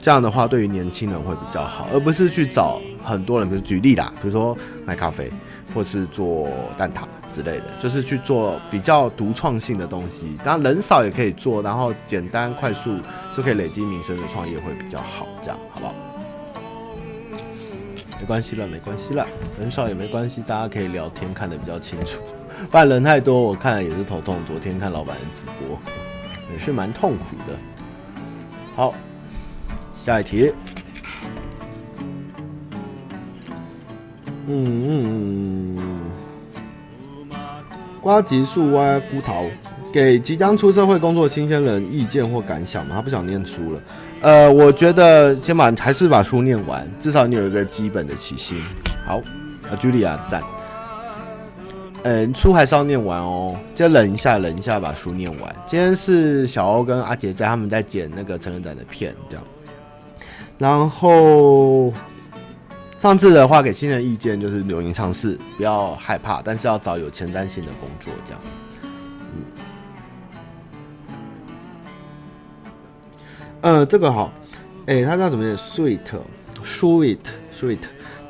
[0.01, 3.49] 这样的话，对于年轻人会比较好，而不是去找很多人。
[3.49, 5.31] 比如举例啦，比如说卖咖啡，
[5.73, 10.37] 或是做蛋挞之类的，就是去做比较独创性的东西。
[10.43, 12.97] 当然人少也可以做，然后简单快速
[13.35, 15.95] 就可以累积名声的创业会比较好，这样好不好？
[18.19, 19.25] 没关系了，没关系了，
[19.59, 22.19] 人少也没关系，大家可以聊天看得比较清楚。
[22.71, 24.39] 不然人太多，我看了也是头痛。
[24.47, 25.79] 昨天看老板的直播，
[26.51, 27.55] 也是蛮痛苦的。
[28.75, 28.95] 好，
[30.03, 30.51] 下一题。
[34.47, 36.01] 嗯嗯嗯。
[38.01, 39.43] 呱吉树歪菇桃，
[39.91, 42.95] 给即将出社会工作的新鲜人意见或感想吗？
[42.95, 43.81] 他不想念书了。
[44.21, 48.57] 呃，我觉得先把还是把书念完，至少你有一个基本的起心。
[49.05, 49.17] 好，
[49.69, 50.41] 啊，Julia 赞。
[52.03, 55.55] 嗯，书还是要念完哦，就忍一下，忍一下把书念完。
[55.65, 59.45] 今天是小欧跟阿杰在他们在剪那个成人展的片，这样。
[60.57, 61.91] 然后
[63.07, 68.41] 上次的话给新人意见就是勇于尝试，不要害怕，但是要找有前瞻性的工作，这样。
[73.61, 74.29] 嗯，这个好，
[74.87, 77.79] 哎、欸，他叫怎么念？Sweet，Sweet，Sweet。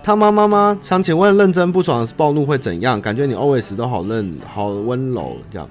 [0.03, 0.77] 他妈妈吗？
[0.83, 3.01] 想请问，认真不爽暴怒会怎样？
[3.01, 5.67] 感觉你 always 都好认，好温柔这样。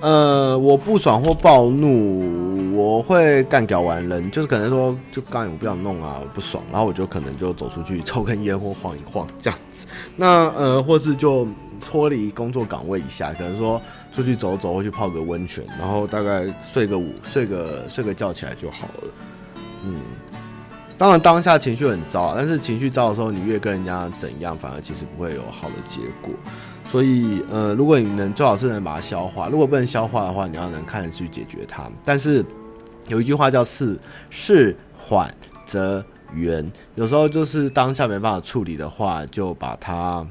[0.00, 9.86] 呃，我不爽或暴怒，我会干掉完人，就是可能说，就刚才我不想弄啊，我不爽，然后我就可能就走出去抽根烟或晃一晃这样子。
[10.16, 11.48] 那呃，或是就
[11.80, 13.80] 脱离工作岗位一下，可能说
[14.12, 19.08] 出去走走，或去泡个温泉，然后大概睡个午，睡个睡个觉起来就好了。
[19.84, 19.96] 嗯。
[20.96, 26.32] 当然，当下情绪很糟，但是情绪糟的时候，你越跟人家怎样，反而其实不会有好的结果。
[26.94, 31.90] 所以，呃，如果你能最好是能把它消化，如果不能消化的话，你要能看着去解决它。
[32.04, 32.44] 但是
[33.08, 33.98] 有一句话叫“事
[34.30, 35.28] 事缓
[35.66, 40.24] 则圆”，有时候就是当下没办法处理的话，就把它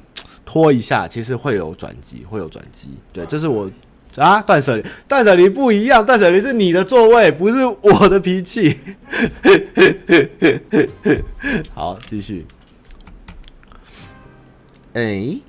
[0.46, 2.92] 拖一下，其实会有转机，会有转机。
[3.12, 3.70] 对，这是我。
[4.16, 8.80] 啊，断舍离，断舍离不一样，断舍离是你的座位，不是我的脾气。
[11.76, 12.46] 好，继续。
[14.94, 15.42] 哎、欸，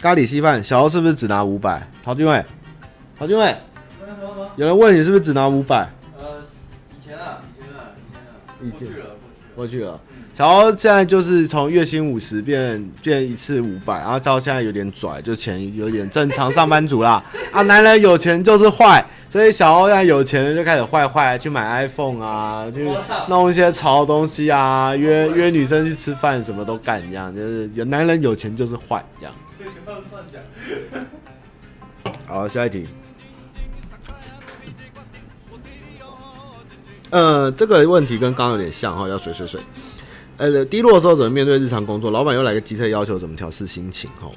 [0.00, 1.82] 咖喱稀饭，小欧是不是只拿五百？
[2.04, 2.44] 曹俊伟，
[3.18, 3.56] 曹俊伟，
[4.54, 5.90] 有人问你是不是只拿五百？
[6.16, 6.42] 呃，
[6.96, 7.90] 以前啊，以前啊，
[8.62, 9.06] 以前啊，以前过去了，
[9.56, 10.00] 过去了。
[10.34, 17.20] 小欧现在就是从月薪五十变变一次五百，然后到现在有点拽，就钱有点正常上班族啦。
[17.50, 22.88] 啊，男人有钱就是坏，所以小欧现在有钱了就开始坏坏，去买 iPhone 啊，去
[23.26, 29.34] 弄一些潮东西啊，约约女生去吃饭，什么都干这样，就是有男人有钱就是坏这样。
[32.26, 32.86] 好，下一题。
[37.10, 39.60] 呃，这个问题跟刚刚有点像哈，要水水水。
[40.36, 42.10] 呃，低落的时候怎么面对日常工作？
[42.10, 44.08] 老板又来个机车要求，怎么调试心情？
[44.20, 44.32] 吼，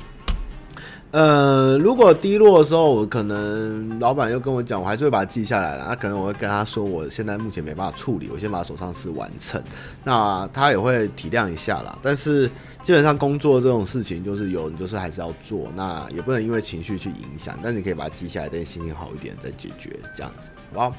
[1.11, 5.85] 呃，如果低落的时候，我可能老板又跟我讲，我还是会把它记下来了。
[5.89, 9.61] 那可能我会跟他说，我现在目前没办法处理，我先把手上事完成。
[10.05, 11.99] 那他也会体谅一下啦。
[12.01, 12.49] 但是
[12.81, 17.59] 基本上工作这种事情，就是有你就是还是要做，那也不能因为情绪去影响。
[17.61, 20.95] 但你可以把它记下来，等心情好一点再解决，这样子，好不好？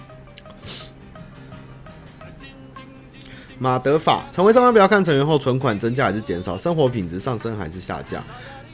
[3.59, 8.23] 马德法成为上班不要看成员后存款增加还是减少，生活品质上升还是下降？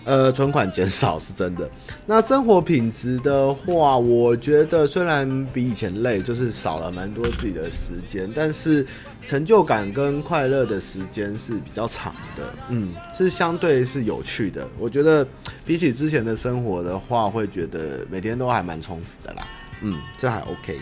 [0.09, 1.69] 呃，存款减少是真的。
[2.07, 8.87] 那生活品质的话，我觉得虽然比以前累，就是少了蛮多自己的时间，但是
[9.27, 12.55] 成就感跟快乐的时间是比较长的。
[12.71, 14.67] 嗯，是相对是有趣的。
[14.79, 15.27] 我觉得
[15.67, 19.47] 比起之前的生活的话，会觉得每天都还蛮充实的啦。
[19.83, 20.81] 嗯，这还 OK。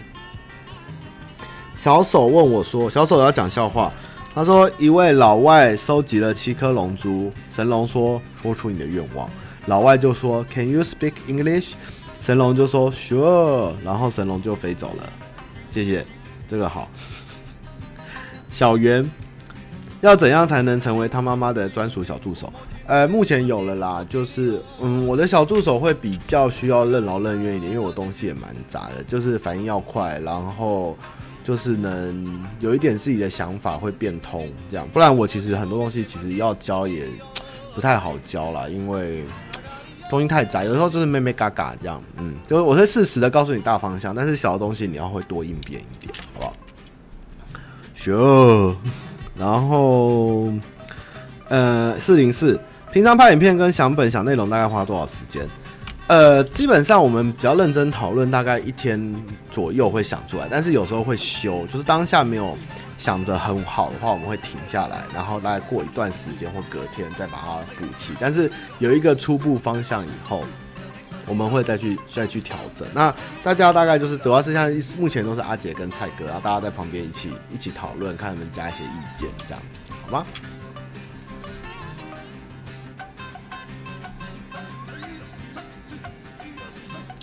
[1.75, 3.93] 小手问我说：“小手要讲笑话。”
[4.37, 9.27] 他说：“一位老外收集了七颗龙珠，神龙说：‘说出你的愿望。’
[9.65, 11.69] 老外就说：‘Can you speak English？’
[12.21, 15.11] 神龙就说：‘Sure。’然后神龙就飞走了。
[15.71, 16.05] 谢谢，
[16.47, 16.87] 这个好。
[18.53, 19.11] 小圆
[20.03, 22.53] 要怎样才能成为他妈妈的专属小助手？
[22.85, 30.95] 呃，目前有了啦，就是嗯，我的小助手会比较需要任劳任怨一点，因为我东西也蛮杂的，就是反应要快，然后。”
[31.47, 37.05] 就是能有一点自己的想法会变通，这样，不然我其实很多东西其实要教也
[37.73, 39.25] 不太好教啦，因为
[40.11, 46.57] 东西太窄，有时候就是妹妹嘎嘎这样，嗯，就是我会适时的告诉你大方向，但是小的东西你要会多应变一点，好不好
[47.97, 48.75] ？Sure，
[49.39, 50.53] 然后
[51.49, 52.59] 呃四零四，
[52.91, 55.49] 平常拍影片跟想本想内容大概花多少时间？
[56.09, 59.15] 呃，基本上我们比较认真讨论，大概一天
[59.51, 62.57] 左右会想出来，但是有时候会修，就是当下没有
[62.97, 68.13] 想得很好的话，我们会停下来，然后大概过一段时间或隔天再把它补齐。
[68.21, 68.49] 但是
[68.79, 70.45] 有一个初步方向以后，
[71.27, 72.87] 我们会再去再去调整。
[72.95, 80.25] 那大家大概就是主要是像目前都是阿杰跟蔡哥，然后大家在旁边一起一起讨论，看能不能加一些意见，这样子，好吗？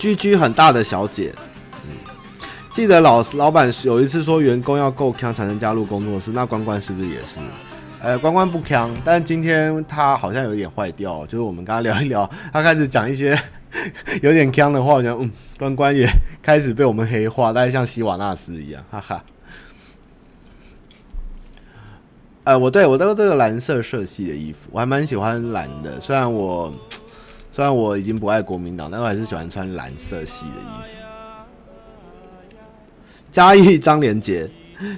[0.03, 1.33] 居居很大的小姐，
[1.87, 1.95] 嗯，
[2.73, 7.39] 记得老老板有一次说员工要够强才能加入工作室，那关关是不是也是？
[8.01, 13.33] 呃，关关不强，但今天他好像有点坏掉，就是我们跟他聊一聊，他开始讲一些
[14.21, 16.05] 有点强的话，我觉得嗯，关关也
[16.41, 19.23] 开始被我们黑化，大概像希瓦纳斯一样，哈哈。
[22.43, 26.73] 呃，我对我都这个蓝色色系的衣服，我还蛮喜欢蓝的，虽然我。
[27.55, 30.89] 虽然我已经不爱国民党，但我还是喜欢穿蓝色系的衣服。
[33.31, 34.49] 嘉义张连杰，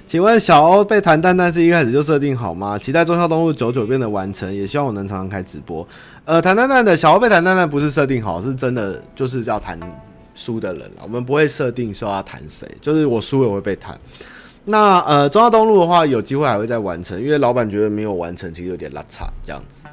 [0.06, 2.78] 请问小欧被弹蛋蛋是一开始就设定好吗？
[2.78, 5.86] 期待中孝东路九九变得完成，也希望我能常常开直播。
[6.24, 9.78] 呃，弹蛋蛋的小欧被弹蛋蛋不是设定好，是真的就是要弹
[10.34, 11.02] 输的人了。
[11.02, 13.98] 我们不会设定说要弹谁，就是我输了我会被弹。
[14.64, 19.85] 那呃，中孝东路的话，有机会还会再完成，因为老板觉得没有完成，其实有点拉差这样子。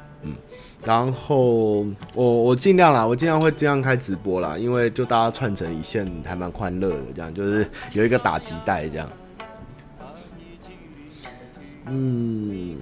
[0.84, 9.08] 然后我我尽量啦，我尽量会尽量开直播啦，因为就大家串成一线还蛮欢乐的，这样就是有一个打击带这样。
[11.86, 12.76] 嗯，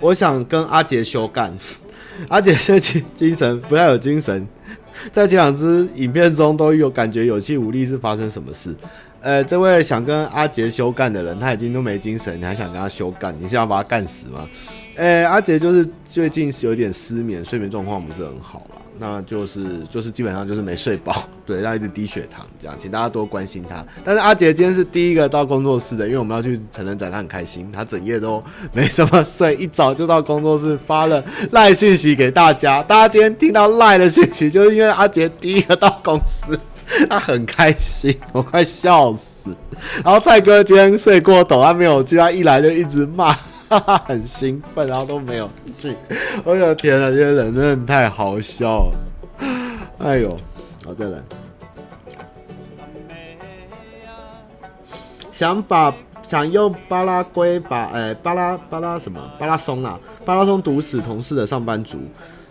[0.00, 1.52] 我想跟阿杰修干，
[2.28, 4.46] 阿杰最近精神不太有精神，
[5.12, 8.74] 在前两支影片中都有感觉有气无力，是发生什么事？
[9.24, 13.34] 呃，这位想跟阿杰修干的人，他已经都没精神，你还想跟他修干？
[13.40, 14.46] 你是要把他干死吗？
[14.96, 18.82] 哎、阿杰就是最近是有点失眠，睡眠状况不是很好啦。
[18.98, 23.82] 那就是就是基本上就是没睡饱，对，他一直低血糖这样，请大家多关心他。
[24.04, 28.44] 但是阿杰今天是第一个到工作室的，因为我们要去成人展，他很开心，他整夜都
[28.74, 32.82] 没什么睡，一早就到工作室发了赖讯息给大家。
[32.82, 36.60] 大家今天听到赖的讯息，就是因为阿杰第一个到公司，
[37.08, 39.54] 他很开心，我快笑死。
[40.04, 43.32] 然后蔡哥今天睡过头，他没有去，他一来就一直骂。
[43.66, 45.96] 哈 哈很兴奋，然后都没有去。
[46.44, 48.94] 我的天啊，这些人真的太好笑了！
[49.98, 50.36] 哎呦，
[50.84, 51.18] 好再来，
[55.32, 55.92] 想把
[56.26, 61.98] 想用巴拉圭把哎、巴拉巴拉什么巴拉松啊，巴拉松毒死同事的上班族。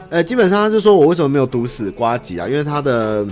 [0.09, 2.47] 呃、基本上他就说我为什么没有毒死瓜吉啊？
[2.47, 3.25] 因为他的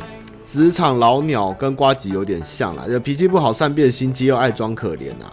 [0.51, 5.31] 职场老鸟跟瓜吉有点像啊，就脾气不好，善变心机，又爱装可怜啊。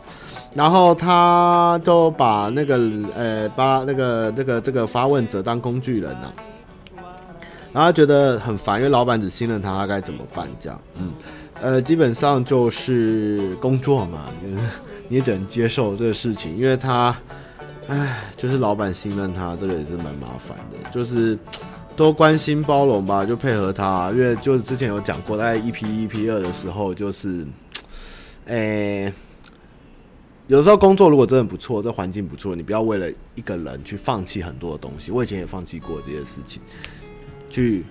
[0.54, 2.78] 然后他都把那个
[3.16, 6.32] 呃，把那个这个这个发问者当工具人呐、
[6.96, 7.02] 啊，
[7.72, 10.48] 然后觉得很烦，因为老板只信任他，他该怎么办？
[10.60, 11.12] 这样，嗯，
[11.60, 14.62] 呃，基本上就是工作嘛，就 是
[15.08, 17.14] 你只能接受这个事情，因为他，
[17.88, 21.36] 唉，就是老板信任他，这个也是蛮麻烦的，就是
[21.98, 27.44] 多关心包容吧，就配合他，因为就是之前有讲过，在一 P 一、P 二的时候，就是，
[28.46, 29.12] 诶。
[30.46, 35.10] 有时候工作如果真的不错，这环境不错，你不要为了一个人去放弃很多的东西。
[35.10, 36.62] 我以前也放弃过这些事情，
[37.50, 37.84] 去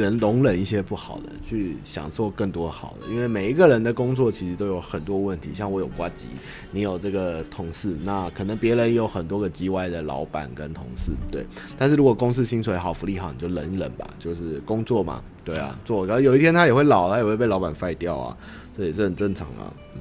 [0.00, 3.06] 能容忍一些不好的，去享受更多好的。
[3.12, 6.28] 因为每一个人的工作其实都有很多问题，像我有挂机，
[6.70, 11.46] 你有这个同事，那可能别人也有很多个 G Y 的老板跟同事，对。
[11.76, 16.06] 但是如果公司薪水好、福利好，你就忍一忍吧，就是工作嘛，对啊，做。
[16.06, 18.36] 然后有一天他也会老，他也会被老板废掉啊，
[18.76, 20.00] 这也是很正常啊，嗯。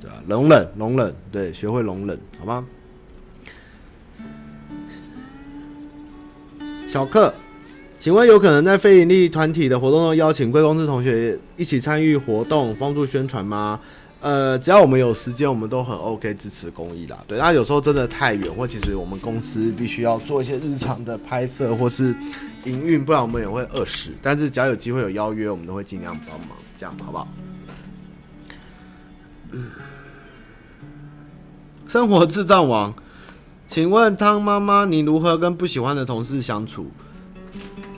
[0.00, 2.66] 对啊，容忍，容忍，对，学会容忍，好吗？
[6.88, 7.34] 小克，
[7.98, 13.80] 请问有可能在非营利团体的活动中邀请贵公司同学一起参与活动，帮助宣传吗？
[14.20, 17.18] 呃，只要我们有时间，我们都很 OK 支持公益啦。
[17.26, 22.14] 对，那有时候真的太远，或其实我们公司必须要做一些日常的拍摄或是
[22.64, 24.10] 营运，不然我们也会饿死。
[24.22, 27.28] 但是只要有机会有邀约，我们都会尽量帮忙，这样好不好？
[29.50, 29.70] 嗯。
[31.88, 32.94] 生活智障王，
[33.66, 36.90] 请问汤妈妈，你如何跟不喜欢的同事相处？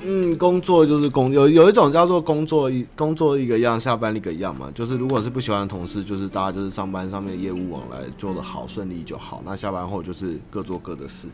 [0.02, 4.70] 嗯，工作就是工，有有一种叫做工作一工作一个样，下班一个样嘛。
[4.74, 9.42] 就是如果是不喜欢的同事，就是大家就是上班上面业务往来做得好顺利就好。
[9.44, 11.28] 那下班后就是各做各的事。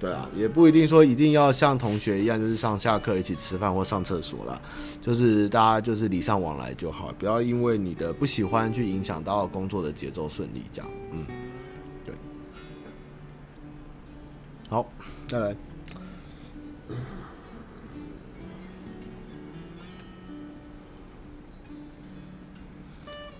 [0.00, 4.60] 对啊，也不一定说一定要像同学一样，就是上下课一起吃饭或上厕所啦。
[5.02, 10.90] 就是大家就是礼尚往来就好，不要因为你的不喜欢去影响到工作的节奏顺利这样。
[11.10, 11.26] 嗯。
[12.06, 12.14] 对
[14.68, 14.86] 好，
[15.26, 15.56] 再来。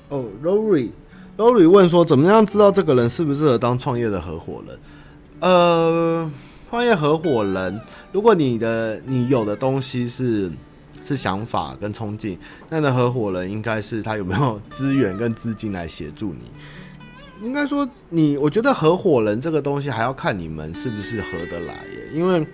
[0.09, 4.79] 哦，Rory，Rory 问说：“怎么样知道这个人适不适合当创业的合伙人？”
[5.41, 6.31] 呃，
[6.69, 7.81] 创业合伙人，
[8.13, 10.51] 如果你的你有的东西是
[11.01, 12.39] 是想法跟冲劲，
[12.71, 17.47] 那的合伙人应该是他有没有资源跟资金来协助你？
[17.47, 22.45] 应该说你，我觉得合伙人这个东西还要看你们是不是合得来耶，因为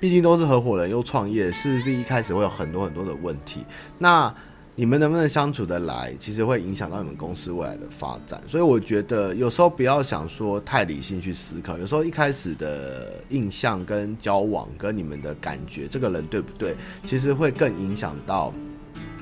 [0.00, 3.64] 毕竟都是合伙人又创业，势必一开始会有很多很多的问题。
[3.98, 4.34] 那
[4.74, 8.42] 你们能不能相处得来，其实会影响到你们公司未来的发展。
[8.48, 18.50] 所以我觉得有时候不要想说太理性去思考，有时候一开始的印象跟交往跟你们的感觉，这个人对不对，其实会更影响到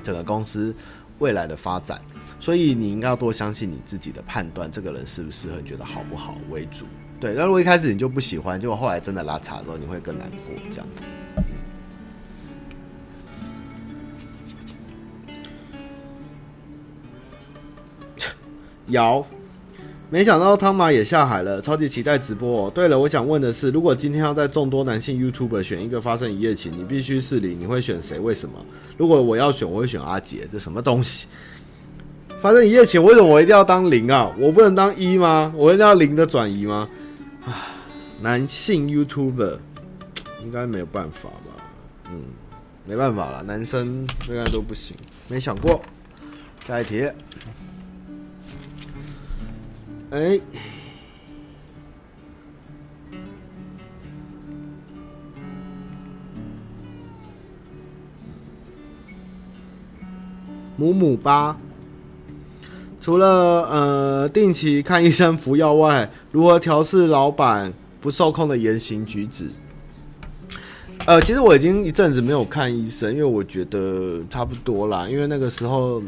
[0.01, 0.73] 整个公司
[1.19, 2.01] 未来的发展。
[2.39, 6.85] 所以你应该要多相信你自己的判断，这个人适不适合，你觉得好不好为主。
[7.19, 11.03] 对，那如果一开始你就不喜欢，结果后来真的拉差的时候，你会更难过这样子。
[18.91, 19.25] 瑶，
[20.09, 22.71] 没想到汤马也下海了，超级期待直播哦。
[22.73, 28.19] 对了，我想问的是，如果今天要在众多男性 YouTuber 选一个发生一夜情，你必须是零，你会选谁？
[28.19, 28.55] 为什么？
[28.97, 30.47] 如果我要选，我会选阿杰。
[30.51, 31.27] 这什么东西？
[32.41, 34.31] 发生一夜情，为什么我一定要当零啊？
[34.37, 35.53] 我不能当一吗？
[35.55, 36.89] 我一定要零的转移吗？
[37.45, 37.67] 啊，
[38.19, 39.57] 男性 YouTuber
[40.43, 41.63] 应该没有办法吧？
[42.09, 42.21] 嗯，
[42.85, 44.97] 没办法了，男生应该都不行。
[45.27, 45.81] 没想过，
[46.67, 47.07] 下一题。
[50.11, 50.41] 哎、欸，
[60.75, 61.57] 母母吧。
[62.99, 63.25] 除了
[63.69, 69.49] 呃定期看医生服药外，如何调试老板不受控的言行举止？
[71.07, 75.07] 呃，其实我已经一阵子没有看医生，因为我觉得差不多啦。
[75.09, 76.01] 因为那个时候，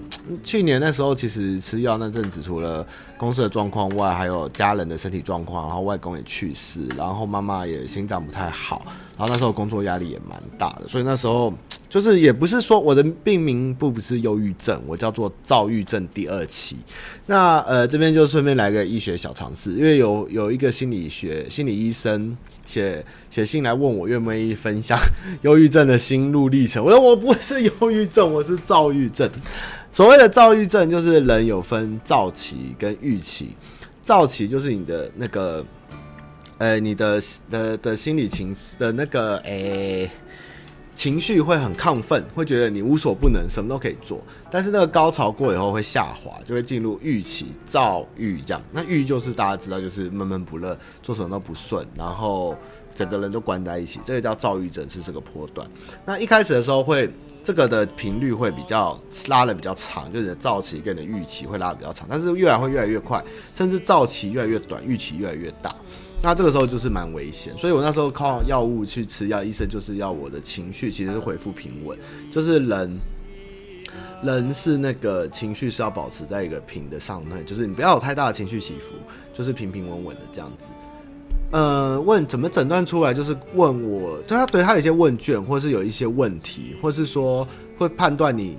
[0.44, 2.86] 去年那时候其实吃药那阵子，除了
[3.18, 8.84] 公司的状况外，还有家人的身体状况，然后外公也去世，然后妈妈也心脏不太好，
[9.18, 11.52] 然后那时候工作压力也蛮大的，所以那时候
[11.90, 16.78] 就是也不是说我的病名不不是忧郁症，我叫做躁郁症第二期。
[17.26, 22.38] 那呃这边就顺便来个医学小常识，因为有有一个心理学心理医生。
[22.66, 24.98] 写写信来问我愿不愿意分享
[25.44, 26.84] 忧郁症的心路历程。
[26.84, 29.30] 我说我不是忧郁症，我是躁郁症。
[29.92, 33.56] 所谓的躁郁症，就是人有分躁期跟郁期。
[34.02, 35.66] 躁期就是你的那个，
[36.58, 40.10] 呃，你的的的心理情的那个，诶、
[40.96, 44.24] 情绪会很亢奋，会觉得你无所不能，什么都可以做。
[44.50, 48.62] 但是那个高潮过以后会下滑，就会进入郁期，躁郁这样。
[48.72, 52.56] 那郁就是大家知道，就是闷闷不乐，做什么都不顺，然后
[52.96, 55.68] 整个人都关在一起，这个叫躁郁症，是这个波段。
[56.06, 57.12] 那一开始的时候会。
[57.46, 63.22] 这个的频率会比较拉的比较长，就是你的躁期跟你的郁期会拉的比较长，但是越来会越来越快，
[63.54, 65.76] 甚至躁期越来越短，郁期越来越大。
[66.26, 72.00] 那这个时候就是蛮危险，所以我那时候靠药物去吃药，医生就是要我的情绪其实是恢复平稳，
[72.32, 72.98] 就是人
[74.24, 78.94] 人是那个情绪是要保持在一个平的上面，就是你不要有太大的情绪起伏，
[79.34, 80.68] 就是平平稳稳的这样子。
[81.52, 83.14] 呃，问怎么诊断出来？
[83.14, 87.46] 就是问我，就他对他有一些问卷，或是有一些问题，或是说
[87.78, 88.58] 会判断你，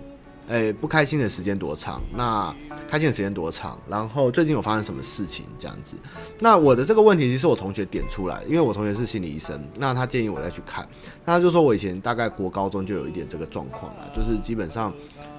[0.48, 2.54] 诶、不开心的时间多长，那
[2.86, 5.96] 开心的时间多长，然后最近有发生什么事情这样子。
[6.38, 10.86] 那我的这个问题其实我同学点出来，因为我同学是心理医生，那他建议我再去看，
[11.24, 14.92] 那他就说我以前大概国高中就有一点这个状况了，就是基本上。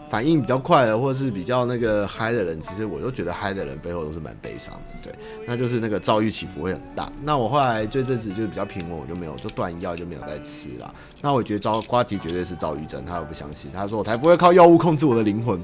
[0.09, 5.13] 反应比较快的，或者是比较那个嗨的人，其实我都觉得嗨的人背后都是蛮悲伤的，对，
[5.47, 7.11] 那就是那个躁郁起伏会很大。
[7.23, 10.93] 那我后来这阵子就是比较平稳，我就没有就断药，就没有再吃了。
[11.21, 15.59] 那我觉得遭瓜吉绝对是躁郁症，他又不相信，他说我才不会靠药物控制我的灵魂，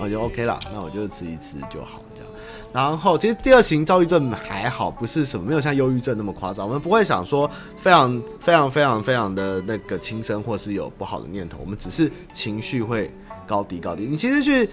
[0.00, 2.32] 我就 OK 了，那我就吃一吃就好这样。
[2.72, 13.10] 然后其实第二型躁郁症还好，不是什么没有像忧郁症那么夸张，我们不会想说非常非常非常非常的那个轻生，或是有不好的念头，我们只是情绪会。
[13.48, 14.68] 高低高低，你其实去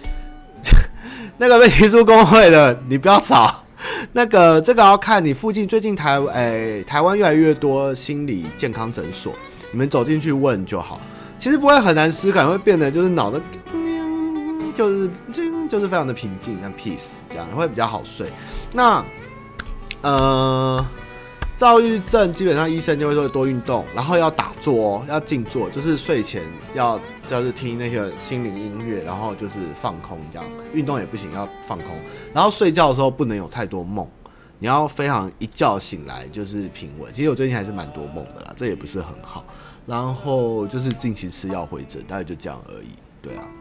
[1.40, 3.64] 那个被提出工会的，你不要吵。
[4.12, 9.34] 那个这个要看你附近最近台诶、欸、台湾越来越多心理健康诊所，
[9.72, 11.00] 你们走进去问就好。
[11.40, 13.42] 其实不会很难思考，会变得就是脑子，
[14.76, 15.10] 就是
[15.70, 18.28] 就是非常的平静，像 peace 这样会比较好睡。
[18.74, 19.04] 那
[20.02, 20.86] 呃。
[21.58, 30.48] 躁郁症基本上医生就会说多运动，然后要打坐，要静坐，就是睡前要就是听那个心灵音乐，然后就是放空这样。
[30.74, 31.88] 运动也不行，要放空。
[32.34, 34.08] 然后睡觉的时候不能有太多梦，
[34.60, 37.12] 你要非常一觉醒来就是平稳。
[37.14, 39.44] 其实我最近还是蛮多梦的啦，这也不是很好。
[39.86, 42.90] 然后就是近期吃药回诊，大概就这样而已。
[43.22, 43.44] 对啊。
[43.48, 43.56] 嗯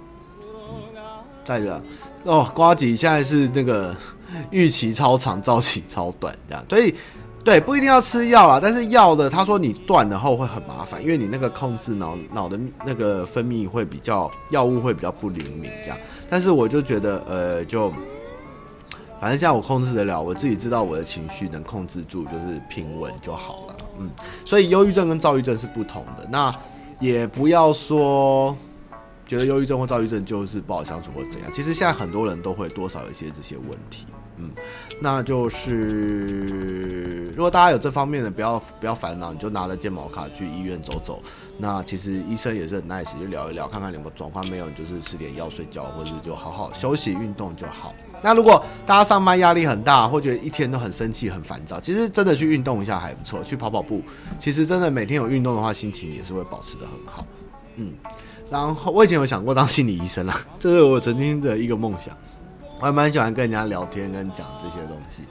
[1.46, 1.78] 带着
[2.22, 3.94] 哦，瓜吉现在是那个
[4.50, 6.94] 预期超长，躁期超短这样，所以
[7.44, 17.90] 对不一定要吃药啦，但是药的他说你断了后会很麻烦，因为你那个控制脑脑的那个分泌会比较药物会比较不灵敏这样，但是我就觉得呃就
[19.20, 24.10] 反正现在我控制得了，我自己知道我的情绪能控制住，就是平稳就好了，嗯，
[24.44, 26.54] 所以忧郁症跟躁郁症是不同的，那
[26.98, 28.56] 也不要说。
[29.26, 34.50] 觉得忧郁症或躁郁症就是不好相处或怎样，其实现在很多人都会多少有一些这些问题，嗯，
[35.00, 41.22] 那就是如果大家有这方面的，不要不要烦恼，你就拿着健保卡去医院走走。
[41.58, 47.94] 那其实医生也是很 nice，就聊一聊，看看你有没有状况，没有你就是吃点药睡觉，或者就好好休息运动就好。
[48.22, 54.00] 那如果大家上班压力很大，或觉得一天都很生气很烦躁，其实真的去运动一下还不错，去跑跑步，
[54.38, 57.26] 其实真的每天有运动的话，心情也是会保持得很好，
[57.76, 57.92] 嗯。
[58.50, 62.16] 然后我以前有想过当心理医生啦， 这是我曾经的一个梦想。
[62.80, 65.22] 我还蛮喜欢跟人家聊天跟讲这些东西。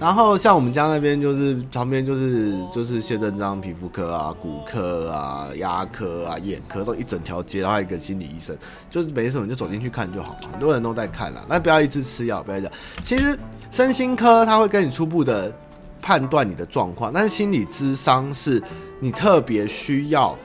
[0.00, 8.56] 然后像我们家那边就是旁边就是就是谢正章皮肤科啊、骨科啊、牙科啊、眼科都一整条街，然后一个心理医生，
[8.88, 10.36] 就是没什么就走进去看就好。
[10.52, 12.70] 很多人都在看啦，那不要一直吃药，不要讲。
[13.02, 13.36] 其实
[13.72, 15.52] 身心科他会跟你初步的
[16.00, 18.62] 判断你的状况，但是心理咨商是
[19.00, 20.36] 你特别需要。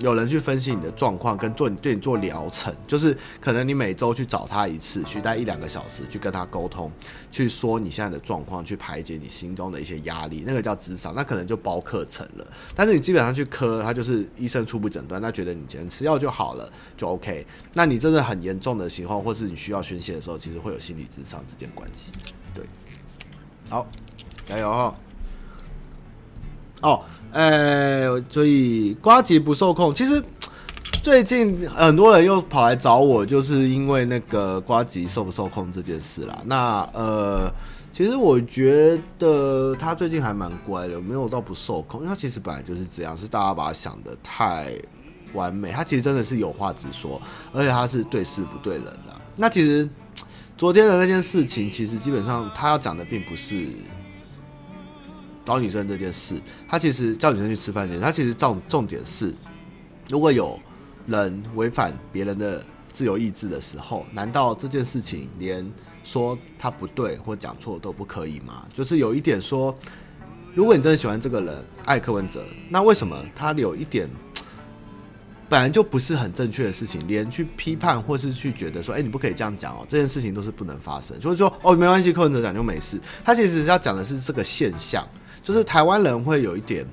[0.00, 6.90] 有人去分析你的状况，跟做你对你做疗程，就是可能你每周去找他一次，去待一两个小时，去跟他沟通，
[7.32, 12.46] 去说你现在的状况，去排解你心中的一些压力，那个叫智商，那可能就包课程了。
[12.76, 17.44] 但是你基本上去科，他就是医生初步诊断，他觉得你今天吃药就好了，就 OK。
[17.74, 22.12] 那你真的很严重的情况，或是你需要宣泄的时候，其实会有心理咨商之间关系。
[22.54, 22.64] 对，
[23.68, 23.84] 好，
[24.46, 24.94] 加油哦。
[26.82, 27.02] 哦。
[27.32, 29.94] 哎、所以瓜吉不受控。
[29.94, 30.22] 其实
[31.02, 36.36] 最近很多人又跑来找我，就是因为那个瓜吉受不受控这件事啦。
[36.46, 37.52] 那呃，
[37.92, 42.00] 其实我觉得他最近还蛮乖的，没有到不受控。
[42.00, 44.72] 因为他其实本来就是这样，是大家把他想得太
[45.32, 45.70] 完美。
[45.70, 47.20] 他其实真的是有话直说，
[47.52, 49.14] 而且他是对事不对人的。
[49.36, 49.88] 那其实
[50.56, 53.66] 昨天的那件事情，其实基本上他要讲的并不是。
[55.48, 56.34] 找女生这件事，
[56.68, 59.34] 他其实叫女生去吃饭这件事，他其实重重点是，
[60.10, 60.60] 如果有
[61.06, 65.66] 人违反别人的自由意志的时候，难道这件事情连
[66.04, 68.66] 说他不对或讲错都不可以吗？
[68.74, 69.74] 就是有一点说，
[70.54, 74.06] 如果你真的喜欢这个人，爱柯文哲，那为什么他有一点
[75.48, 81.18] 本来就不是很正确的事情，连去批判或是去觉得说，哎，你不可以这样讲哦，这件事情都是不能发生。
[81.18, 83.00] 就是说，哦，没关系，柯文哲讲就没事。
[83.24, 85.08] 他其实要讲的是这个现象。
[85.48, 86.84] 就是台湾人会有一点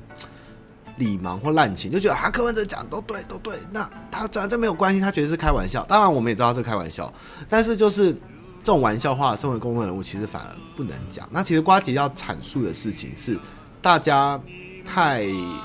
[0.95, 3.53] 礼盲或滥情，就觉得啊，柯文哲讲都对，都对。
[3.70, 5.84] 那他讲这没有关系，他觉得是开玩笑。
[5.89, 7.14] 当然，我们也知道是开玩笑，
[7.49, 11.28] 但是就是这种玩笑话，身为公众人物，其实反而不能讲。
[11.32, 13.38] 那其实瓜吉要阐述的事情是，
[13.82, 14.39] 大家
[14.86, 15.24] 太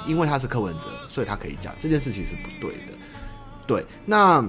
[0.08, 2.92] 因为他是柯文哲，所以他可以讲这件事情是不对的。
[3.68, 4.44] 对，那。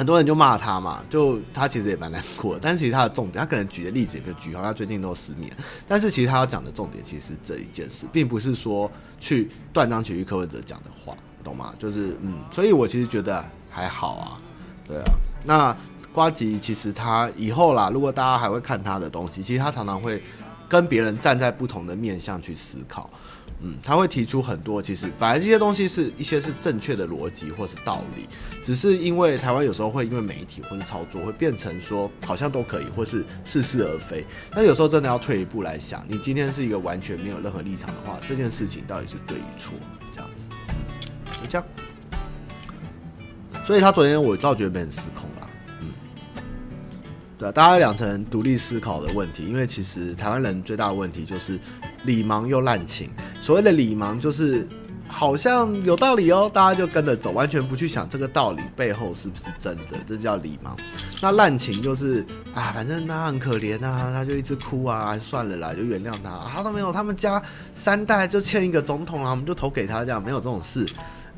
[0.00, 5.54] 很多人就骂他嘛，就他其实也蛮难过，但是其实他的重点，他可能举的例子也没有举好，他最近都失眠。
[5.86, 11.74] 但是其实他要讲的重点，其实这一件事，并不是说去断章取义柯文哲讲的话，懂吗？
[11.78, 14.40] 就是嗯，所以我其实觉得还好啊，
[14.88, 15.04] 对啊。
[15.44, 15.76] 那
[16.14, 20.22] 瓜吉其实他以后啦，如果大家还会看他的东西，其实他常常会
[20.66, 23.10] 跟别人站在不同的面向去思考。
[23.62, 28.26] 嗯，他会提出很多，其实本来这些东西是一些是正确的逻辑或是道理，
[28.64, 34.24] 只是因为台湾有时候会因为媒体或是操作，会变成说好像都可以，或是似是而非。
[34.50, 39.74] 但有时候真的要退一步来想，你今天是一个完全没有任何立场的话，这件事情到底是对与错？
[40.14, 40.56] 这样子，
[41.42, 41.66] 就这样。
[43.66, 45.46] 所以他昨天我倒觉得没很失控啦，
[45.80, 45.88] 嗯，
[47.38, 51.58] 对啊，大家养成独立思考的问题，因为其实台湾人最大的问题就是
[52.04, 53.10] 礼盲又滥情。
[53.40, 54.66] 所谓的礼盲就是
[55.08, 60.70] 好像有道理哦，大家就跟着走，完全不去想这个道理背后是不是真的，这叫礼盲。
[61.20, 62.24] 那滥情就是
[62.54, 66.46] 啊，反正他很可怜啊，他就一直哭啊，算了啦，就原谅他。
[66.48, 67.42] 他都没有，他们家
[67.74, 70.86] 三代就欠一个总统啊，我们就投给他，这样没有这种事。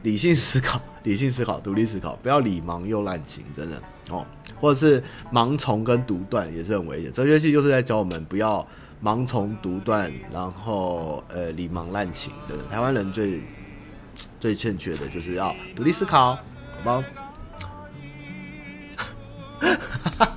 [0.03, 4.27] 理性思考， 理性思考，独立思考，不要礼盲又滥情，真的哦。
[4.61, 5.03] 或者是
[5.33, 7.13] 盲从跟独断也是很危险。
[7.13, 8.67] 哲学系就是在教我们不要。
[9.03, 13.43] 盲从独断，然后呃礼盲滥情，对，台湾人最
[14.39, 16.41] 最欠缺的就是要独立思考，好
[16.85, 17.03] 不好？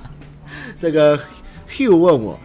[0.80, 1.18] 这个
[1.68, 2.38] Hugh 问我，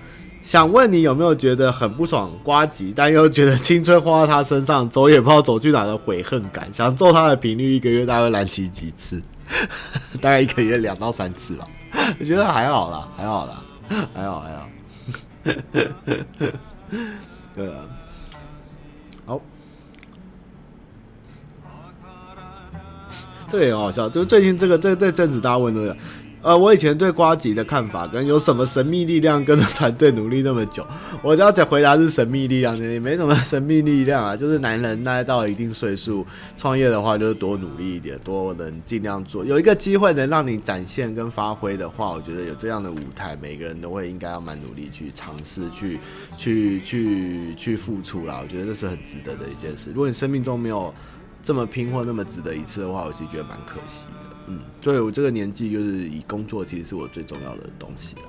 [0.44, 9.22] 想问你有没有觉得很不爽瓜吉，但又觉得青春花到他身上，走也不知道走去哪的悔恨感，想揍他的频率一个月大概来几几次？
[10.22, 11.68] 大概一个月两到三次吧。
[12.20, 13.64] 我觉得还好啦，还好啦，
[14.14, 14.68] 还好还好。
[15.44, 16.54] 呵呵呵
[17.56, 17.84] 对啊，
[19.26, 19.42] 好，
[23.48, 25.96] 这也很好笑，就最近这个这这阵子大家问这个。
[26.44, 30.84] 呃，我以前对瓜吉的看法跟有什么神秘力量跟着团队努力那么久，
[31.22, 36.26] 我只要再回答是神秘力量，也没什么神秘力量啊，就是男人那到一定岁数
[36.58, 46.00] 创业的话，就是多努力一点，多能尽量做，有一个机会能让你展现跟发挥的话，我觉得有这样的舞台，每个人都会应该要蛮努力去尝试去
[46.40, 49.92] 去去去付出啦，我觉得这是很值得的一件事。
[49.92, 50.92] 如果你生命中没有
[51.44, 54.08] 这么拼或那么值得一次的话，我其实觉得蛮可惜。
[54.52, 58.24] 嗯，对我这个年纪，就是以工作其实是我最重要的东西了。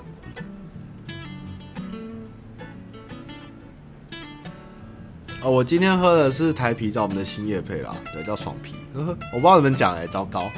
[5.42, 8.76] 哦，我今天喝的是台啤找我们的新叶配啦，对，叫爽啤。
[8.94, 9.02] 我
[9.32, 10.42] 不知道怎么讲哎，糟糕。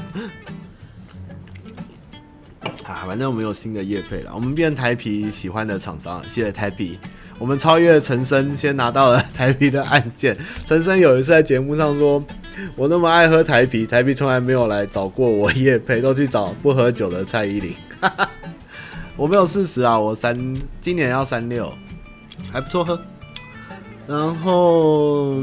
[2.84, 6.98] 啊，反正我们有新的叶配了，我们变台啤喜欢的厂商，谢谢台啤。
[7.38, 10.36] 我们超越陈生，先拿到了 台啤的案件。
[10.66, 12.22] 陈生有一次在节目上说。
[12.76, 17.74] 我那么爱喝台啤，台啤从来没有来找过我业配，都去找不喝酒的蔡依林。
[19.16, 20.36] 我没有四十啊，我三
[20.80, 21.72] 今年要三六，
[22.52, 23.00] 还不错喝。
[24.06, 25.42] 然后，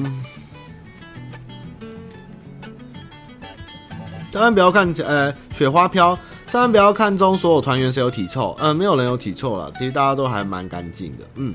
[4.29, 11.53] 千万不要看呃雪花飘，千万不要看中所有团员谁有体臭，嗯、没有人有体臭了，其实大家都还蛮干净的，嗯。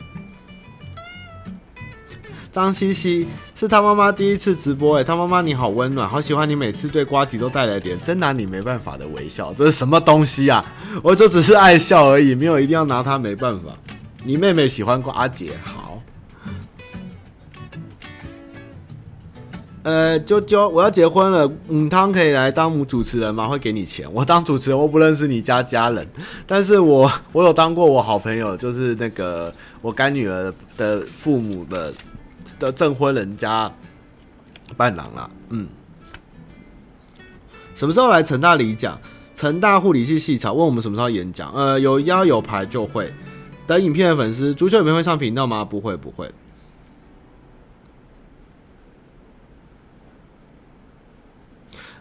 [2.57, 10.65] 张西西是他妈妈第一次直播，哎，他妈妈你好温暖，好喜欢你每次对瓜吉都带来点真拿你没办法的微笑，这是什么东西啊？
[11.03, 13.77] 我就只是爱笑而已，没有一定要拿他没办法。
[14.25, 16.03] 你妹妹喜欢呱吉，好。
[19.83, 23.47] 呃，啾啾，我要结婚了，母汤可以来当母主持人吗？
[23.47, 26.09] 会给你钱，我当主持人，我不认识你家家人，
[26.47, 29.53] 但是我我有当过我好朋友，就是那个
[29.83, 31.93] 我干女儿的父母的。
[32.59, 33.73] 的证婚人家
[34.77, 35.69] 伴郎啦，嗯，
[37.75, 38.99] 什么时候来成大里讲？
[39.35, 41.53] 成大护理系系草问我们什么时候演讲？
[41.53, 43.13] 呃，有邀有排就会。
[43.67, 45.63] 等影片的粉丝，足球影片会上频道吗？
[45.63, 46.31] 不会，不会。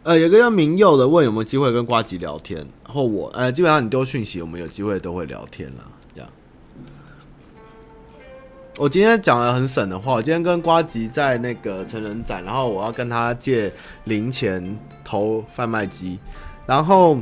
[0.04, 5.92] 呃，有个叫明佑的问有没有机会跟瓜吉聊天，或我，呃，基本上你丢讯息，我们有机会都会聊天了。
[8.78, 13.72] 我今天讲了很省的话，我今天跟瓜吉在那个成人展，然后我要跟他借
[14.04, 16.20] 零钱投贩卖机，
[16.66, 17.18] 然后，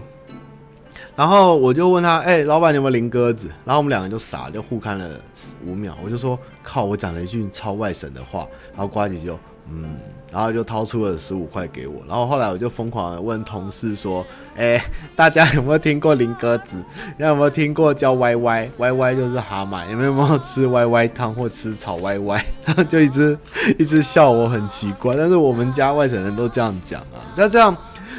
[1.16, 3.48] 然后我就问他，哎、老板有没有零鸽子？
[3.66, 5.20] 然后我们两个就傻，就互看了
[5.64, 9.38] 五秒，我就说，靠，我讲了一句超外省的话，然后瓜吉就。
[9.70, 9.96] 嗯，
[10.34, 14.26] 然后就掏出了十五块给我，然后后来我就疯狂的问同事说
[14.58, 14.84] ：“哎，
[15.16, 16.78] 大家有没有听过林鸽子？
[17.18, 18.68] 你有没有听过叫歪歪？
[18.80, 23.38] 歪歪就是蛤蟆，有没有吃歪歪汤或吃炒歪歪？”然后就一直
[23.78, 27.22] 一直笑我很奇怪，但是我们家外省人都这样讲啊。
[27.36, 27.78] 就这样，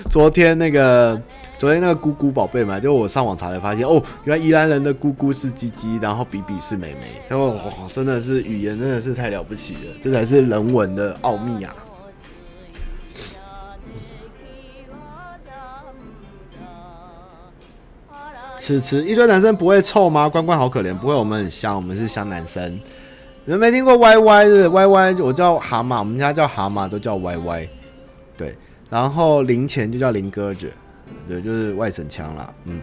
[0.08, 1.20] 昨天那个。
[1.56, 7.22] 昨天那个姑姑宝贝嘛，就我上网查才发现哦，原来宜兰人的姑姑是鸡鸡，然后比比是妹妹。
[7.28, 7.62] 他说哇，
[7.94, 11.74] 真的是语言真的是太了不起了，这才是人文的奥秘啊！
[18.64, 20.26] 吃吃一堆男生不会臭吗？
[20.26, 22.80] 关关好可怜，不会，我们很香，我们是香男生。
[23.44, 27.68] 你们没听过 YY 是歪歪，我叫蛤蟆，我们家叫蛤蟆都叫 YY，
[28.38, 28.54] 对，
[28.88, 30.72] 然后零钱就叫林鸽子。
[31.28, 32.50] 对，就是外省腔啦。
[32.64, 32.80] 嗯，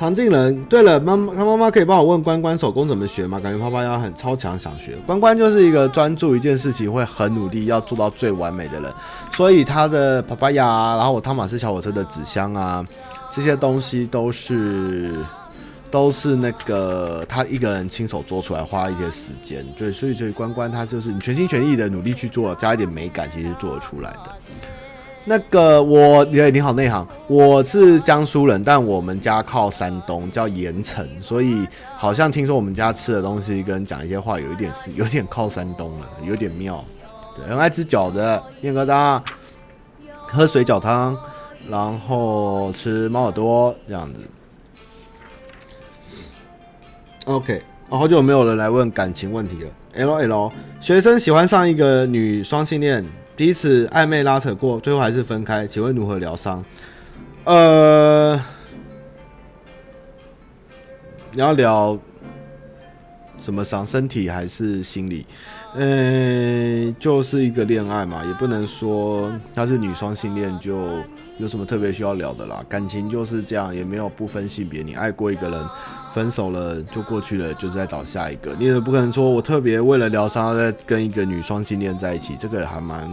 [0.00, 0.64] 常静人。
[0.64, 3.38] 对了，妈妈，他妈妈可以帮我问关关手工怎么学吗？
[3.38, 4.96] 感觉泡泡要很超强，想学。
[5.06, 8.90] 关关就是一个专注一件事情会很努力要做到最完美的人，
[9.30, 12.82] 所以他的啪啪鸭，然后我汤马斯小火车的纸箱啊，
[13.30, 15.22] 这些东西都是
[15.90, 19.62] 都是那个他一个人亲手做出来，花一些时间。
[19.76, 24.34] 对，所以所以关关他就是你全心全意的努力去做，加一点美感，其实做得出来的。
[25.30, 31.64] 那个我，你你好内行，我是江苏人，但我们家靠山东，叫盐城，所以
[31.96, 36.84] 好像听说我们家吃的东西跟讲一些话有一点是有点靠山东了，有点妙。
[37.36, 38.18] 对，很爱吃饺子、
[38.60, 39.22] 面疙瘩，
[40.26, 41.16] 喝水饺汤，
[41.70, 44.20] 然后吃猫耳朵这样子。
[47.26, 49.70] OK，哦，好久没有人来问感情问题了。
[49.92, 50.50] L L，
[50.80, 53.06] 学生喜欢上一个女双性恋。
[53.40, 56.62] 彼此暧昧拉扯过，最后还是分开，请问如何疗伤？
[57.44, 58.38] 呃，
[61.32, 61.98] 你要聊
[63.40, 63.86] 什么伤？
[63.86, 65.24] 身体还是心理？
[65.72, 70.76] 嗯，就是一个恋爱嘛，也不能说他是女双性恋就
[71.38, 72.62] 有什么特别需要聊的啦。
[72.68, 74.82] 感情就是这样，也没有不分性别。
[74.82, 75.66] 你爱过一个人，
[76.12, 78.54] 分手了就过去了，就是在找下一个。
[78.58, 83.08] 你也不可能说我特别为了疗伤再跟一个女双性恋在一起，这个还蛮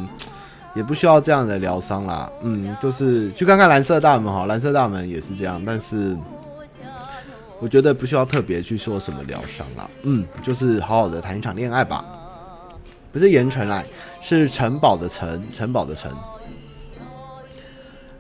[0.76, 2.32] 也不需要这样的疗伤啦。
[2.42, 6.18] 嗯，就是去看看蓝色大门哈，蓝色大门也是这样，但是。
[7.60, 12.06] 我觉得不需要特别去说什么疗伤啦，嗯，就是好好的谈一场恋爱吧。
[13.12, 13.84] 不是盐城啦，
[14.22, 16.12] 是城堡的城，城堡的城。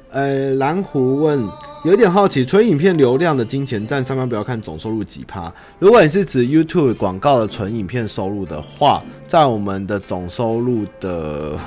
[0.09, 1.47] 呃，蓝湖问，
[1.83, 5.53] 有点好奇，纯影片流量的金钱占上方标看总收入几趴？
[5.79, 11.57] 如果你是指 YouTube 广告的纯影片收入的话，在我们的总收入的。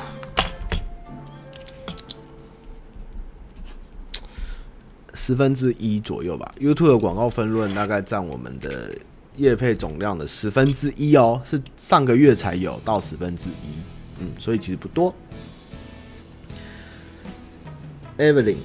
[5.15, 6.51] 十分之一左右吧。
[6.59, 8.91] YouTube 的广告分润大概占我们的
[9.37, 13.79] 业配总量的十分之一哦，是上个月才有到十分之一，
[14.19, 15.15] 嗯，所以其实不多。
[18.19, 18.57] Evelyn，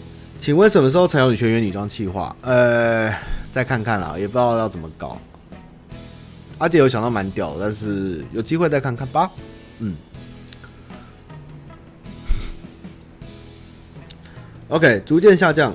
[0.45, 2.35] 请问什么时候才有学员女装企划？
[2.41, 3.11] 呃，
[3.51, 5.19] 再看看啦，也不知道要怎么搞。
[6.59, 9.31] 阿姐有想到蛮屌，但是有机会再看看吧。
[9.79, 9.95] 嗯。
[14.67, 15.73] OK，逐渐下降。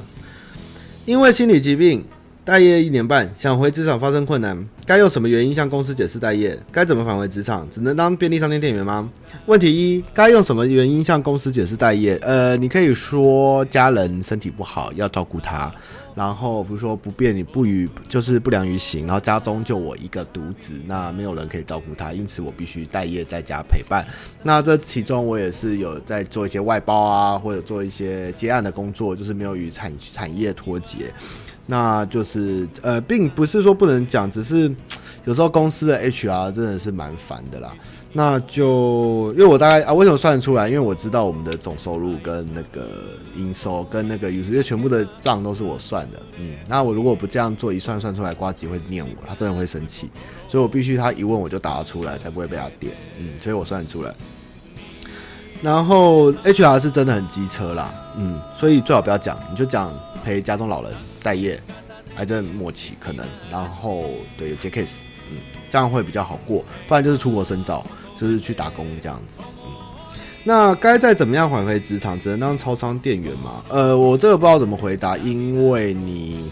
[1.05, 2.05] 因为心理疾病
[2.51, 6.59] 待业一年半，想回职场发生困难，该用什么原因向公司解释待业？
[6.73, 7.65] 该怎么返回职场？
[7.71, 9.09] 只能当便利商店店员吗？
[9.47, 12.19] 问题一：该用什么原因向公司解释待业？
[12.23, 15.73] 呃，你可以说家人身体不好要照顾他，
[16.17, 24.05] 然后比如说不便，你不与就是不良于行，然后家中就我一个独子，那没有人可以照顾他，因此我必须待业在家陪伴。
[24.43, 31.13] 那这其中我也是有在做一些外包啊，或者做一些接案的工作，就是没有与产产业脱节。
[31.67, 34.71] 那就是呃，并不是说不能讲，只是
[35.25, 37.75] 有时候公司的 HR 真的是蛮烦的啦。
[38.13, 40.67] 那就因为我大概啊，为什么算得出来？
[40.67, 46.21] 因为我知道我们的总收入跟那个营收跟那个有些全部的账都是我算的。
[46.41, 50.11] 嗯，那我如果不这样做，一算算出来，呱吉会念我，他真的会生气。
[50.49, 52.93] 所以我必须他一问我就答出来，才不会被他点。
[53.21, 54.13] 嗯，所以我算得出来。
[55.63, 57.93] 然后 HR 是真的很机车啦。
[58.17, 59.93] 嗯，所以最好不要讲，你就讲
[60.25, 60.93] 陪家中老人
[61.23, 61.61] 待业，
[62.17, 64.05] 癌症末期可能，然后
[64.37, 64.99] 对有接 case，
[65.31, 65.39] 嗯，
[65.71, 67.85] 这样会比较好过，不然就是出国深造。
[68.19, 69.73] 就是去打工这样子，嗯，
[70.45, 73.63] 那该再怎么样返回职场，只能当超商店员吗？
[73.71, 76.51] 呃，我这个不知道怎么回答，因为你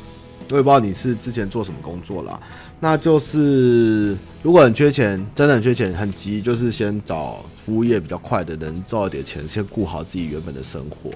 [0.50, 2.40] 我也不知道你是之前做什么工作啦。
[2.80, 11.10] 那就是如果很缺钱，真的很缺钱，很急，就是先找服务业比较快的，能赚一点钱，先顾好自己原本的生活。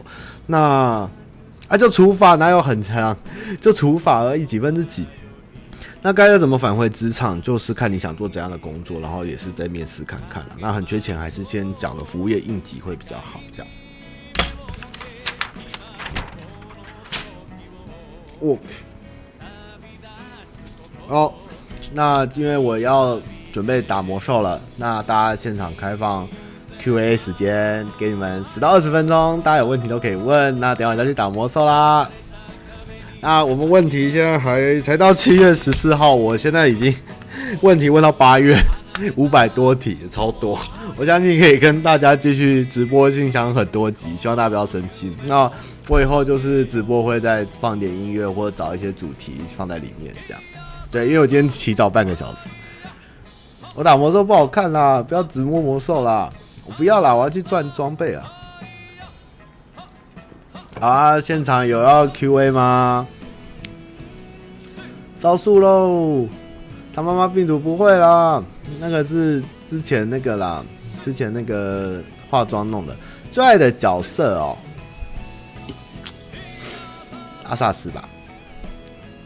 [0.47, 1.09] 那
[1.69, 3.17] 啊，就除法哪有很强，
[3.61, 5.07] 就除法而已，几分之几。
[6.05, 7.41] 那该要怎么返回职场？
[7.41, 10.51] 就是看你想做怎样的工作，然后也是在面试看看了。
[10.59, 13.41] 那很缺钱，还是先讲了服务业应急会比较好。
[13.53, 13.73] 这样。
[18.41, 18.59] 哦，
[21.07, 21.35] 哦，
[21.95, 23.21] 那因为我要
[23.53, 26.27] 准备打魔兽了，那大家现场开放
[26.81, 30.59] Q&A 时间，给你们十到二十分钟，大家有问题都可以问。
[30.59, 32.09] 那等会再去打魔兽啦。
[33.21, 36.93] 那我们问题现在还才到七月十四号，我现在已经
[37.61, 38.57] 问题问到八月
[39.15, 40.59] 五百多题，超多。
[40.97, 45.17] 我相信可以跟大家继续直播信箱很多集，希望大家不要生气。
[45.25, 45.51] 那
[45.89, 50.43] 我以后就是直播会再放点音乐，或者找一些主题放在里面，这样。
[50.93, 52.51] 对，因为我今天起早半个小时，
[53.75, 56.31] 我打魔兽不好看啦，不要直播魔兽啦，
[56.67, 58.31] 我不要啦，我要去赚装备啊。
[60.79, 63.07] 啊，现场有要 Q&A 吗？
[65.19, 66.29] 招数喽！
[66.93, 68.43] 他妈妈病毒不会啦，
[68.79, 70.63] 那个是之前那个啦，
[71.03, 72.95] 之前那个化妆弄的。
[73.31, 74.59] 最爱的角色哦，
[77.49, 78.07] 阿萨斯吧。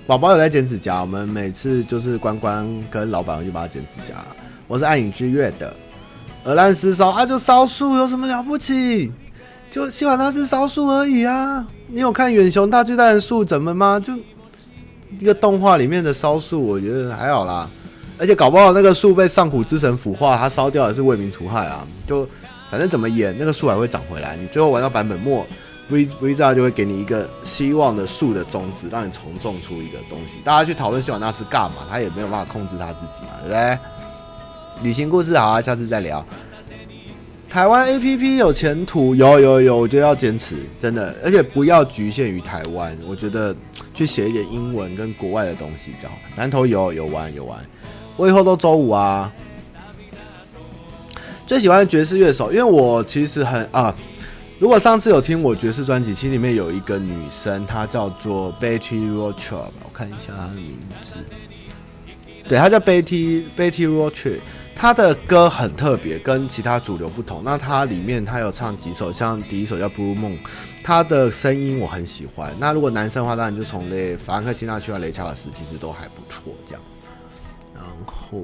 [0.06, 4.24] 宝宝有在剪指甲，我们每次就是关关跟老板就帮他剪指甲。
[4.68, 5.74] 我是暗影之月的，
[6.44, 9.12] 鹅烂石烧啊，就烧树有什么了不起？
[9.68, 11.66] 就希望他是烧树而已啊！
[11.88, 13.98] 你有看远雄大巨蛋的树怎么吗？
[13.98, 14.12] 就
[15.18, 17.68] 一个动画里面的烧树，我觉得还好啦。
[18.16, 21.84] 而且搞不好那个树被上古之神腐化，它烧掉也是为民除害啊！
[22.06, 22.24] 就
[22.70, 24.36] 反正怎么演，那个树还会长回来。
[24.36, 25.44] 你最后玩到版本末
[25.88, 30.38] ，V V 炸就会给你一个希望的树的种子，让你重种出一个东西。
[30.44, 31.86] 大家去讨论希瓦纳斯干嘛？
[31.88, 33.78] 他也没有办法控制他自己嘛，对不对？
[34.82, 36.24] 旅行故事好啊，下次再聊。
[37.48, 43.54] 台湾 APP 有前途，有有有，我觉得要坚持，真的，而且不要局限于台湾，我觉得
[43.94, 46.16] 去写一点英文跟国外的东西比较好。
[46.34, 47.58] 南投有有玩有玩，
[48.16, 49.32] 我以后都周五啊。
[51.46, 53.94] 最喜欢爵士乐手，因为我其实很啊，
[54.58, 61.16] 如果上次有听我爵士专辑，其实里面有一个女生，她叫做 Betty Roche 吧我看一下她的名字，
[62.48, 64.40] 对，她叫 Betty Betty Roach，
[64.74, 67.42] 她的歌很特别，跟其他主流不同。
[67.44, 70.38] 那她里面她有唱几首，像第一首叫 Blue Moon，
[70.82, 72.54] 她的声音我很喜欢。
[72.58, 76.82] 那如果男生的话，当然就从雷法兰克辛纳去到、雷查尔斯，其实都还不错，这样。
[77.74, 78.42] 然后。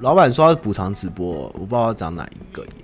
[0.00, 2.83] 老板说要补偿直播，我不知道要讲哪一个耶。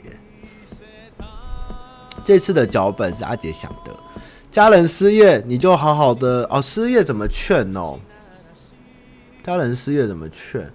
[2.30, 3.92] 这次的脚本是阿杰想的，
[4.52, 6.62] 家人失业你就好好的哦。
[6.62, 7.98] 失业怎么劝哦？
[9.42, 10.70] 家人失业怎么劝？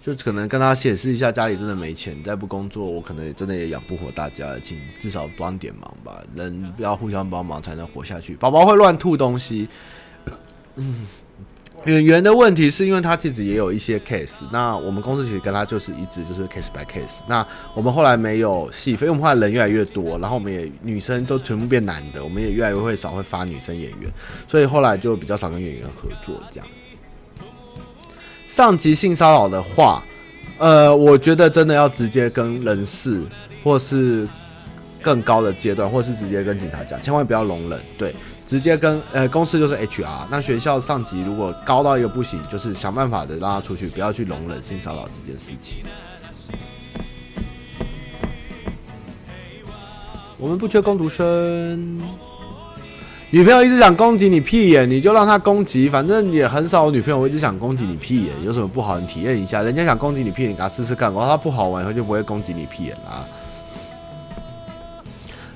[0.00, 6.20] 就可能跟他显示一下家里真的没钱，再不工作，我可能真的也养不活大家，请至少帮点忙吧。
[6.34, 8.34] 人要互相帮忙才能活下去。
[8.34, 9.68] 宝宝会乱吐东西，
[11.86, 17.22] 演员的问题是因为他自己也有一些 case，那我们公司其实跟他就是一直就是 case by case。
[17.26, 24.08] 那我们后来没有戏，所以我们后来人越来越多，然后我们也女生都全部变男的，我们也越来越会少会发女生演员，
[24.46, 26.68] 所以后来就比较少跟演员合作这样。
[28.46, 30.04] 上级性骚扰的话，
[30.58, 33.20] 呃，我觉得真的要直接跟人事
[33.64, 34.28] 或是
[35.00, 38.14] 更高的阶段，或是直接跟警察讲，千万不要容忍，对。
[38.52, 45.78] 直接跟呃公司就是 HR，那学校上级如果高到一个不行，就是想办法的让他出去，不要去容忍性骚扰这件事情。
[50.36, 51.98] 我们不缺工读生，
[53.30, 59.00] 女朋友一直想攻击你屁眼，你就让她攻击，反正也很少有女朋友一直想攻击你屁眼，有什么不好？
[59.00, 63.26] 你体验一下，人家想攻击你屁眼，你给他试试看，然后她不好玩以后就不会攻击你屁眼啦。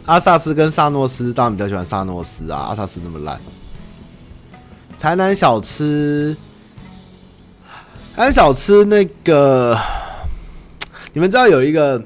[0.07, 2.59] 阿萨斯跟萨诺斯，当然比较喜欢萨诺斯啊。
[2.69, 3.39] 阿萨斯那么烂。
[4.99, 6.37] 台南小吃，
[8.15, 9.79] 台南小吃那个，
[11.13, 12.03] 你们知道有一个。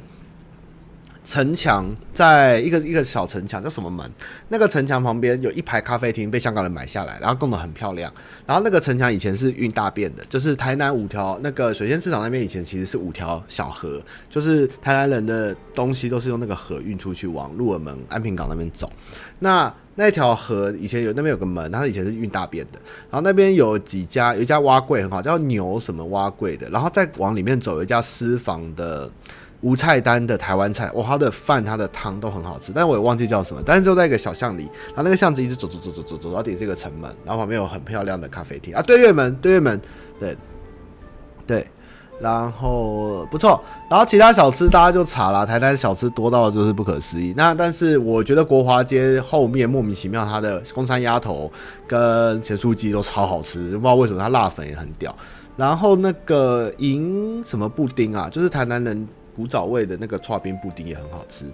[1.30, 4.04] 城墙在一个一个小城墙叫什么门？
[4.48, 8.12] 那个城墙旁边有一排咖啡厅被香港人买下来，然后弄得很漂亮。
[8.44, 18.90] 然后那个城墙以前是运大便的，就是台南五条那个水仙市场那边以前其实是五条小河，就是台南人的东西都是用那个河运出去往鹿耳门、安平港那边走。
[19.38, 22.80] 那那条河以前有那边有个门，它以前是运大便的。
[23.08, 26.68] 然后那边有几家，有一家碗粿很好，叫牛什么碗粿的。
[26.70, 29.08] 然后再往里面走，有一家私房的。
[29.62, 33.62] 无菜单的台湾菜，哇，它的饭、它的汤都很好吃，但我也忘记叫什么。
[33.64, 39.78] 但是就在一个小巷里，然后那个巷子一直走走走走走走到底是一个城门，然后旁边有很漂亮的咖啡厅啊，对月门，对月门，
[40.18, 40.34] 对
[41.46, 41.66] 对，
[42.20, 47.34] 然后不错，然后其他小吃大家就查了，台南小吃多到就是不可思议。
[47.36, 51.52] 那但是我觉得国华街后面莫名其妙，它的公山鸭头
[51.86, 55.14] 跟咸酥鸡都超好吃，就不知道为什么它辣粉也很屌。
[55.56, 59.06] 然后那个银什么布丁啊，就是台南人。
[59.40, 61.46] 古早味的那个剉冰布丁也很好吃，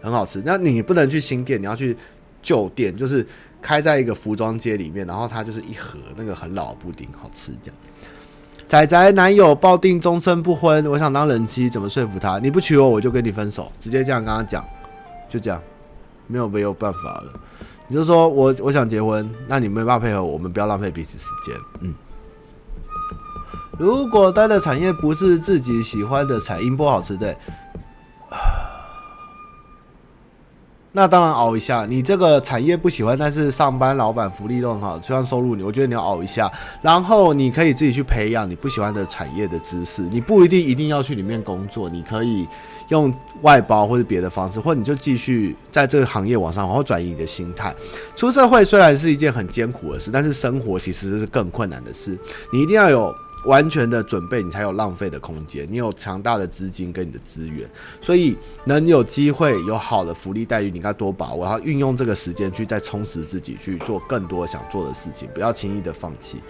[0.00, 0.40] 很好吃。
[0.46, 1.96] 那你不能去新店，你要去
[2.40, 3.26] 旧店，就是
[3.60, 7.50] 开在一个服装街里面，然后它就是一盒那个很老的布丁，好吃。
[7.60, 7.76] 这样，
[8.68, 12.38] 仔仔男友抱定终身不婚，我想当人妻，怎么说服他？
[12.38, 14.64] 你不娶我，我就跟你分手，直接这样跟他讲，
[15.28, 15.60] 就这样，
[16.28, 17.40] 没有没有办法了。
[17.88, 21.92] 你就说我我想结婚，那你没办法配合我，我们不要浪费彼此时间，嗯。
[23.78, 27.36] 如果待的产业不是自己喜欢的产业，音波好吃对，
[30.92, 31.84] 那当然熬一下。
[31.84, 36.50] 你这个产业不喜欢，但是上班老板福利都很好，就算收入你，我觉得你要熬一下。
[36.80, 42.48] 然后你可以自己去培养你不喜欢的产业的知识，你不一定一定要去里面工作，你可以
[42.88, 43.12] 用
[43.42, 47.74] 外包或者别的方式，或者你就继续在这个行业往上，然后转移你的心态。
[48.16, 52.18] 出社会虽然是一件很艰苦的事，但是生活其实是更困难的事，
[52.50, 53.14] 你一定要有。
[53.46, 55.66] 完全的准备，你才有浪费的空间。
[55.70, 57.68] 你有强大的资金跟你的资源，
[58.02, 66.42] 所以能有机会有好的福利待遇，你该多把握，然后运用这个时间去再充实自己，去做更多想做的事情，不要轻易的放弃。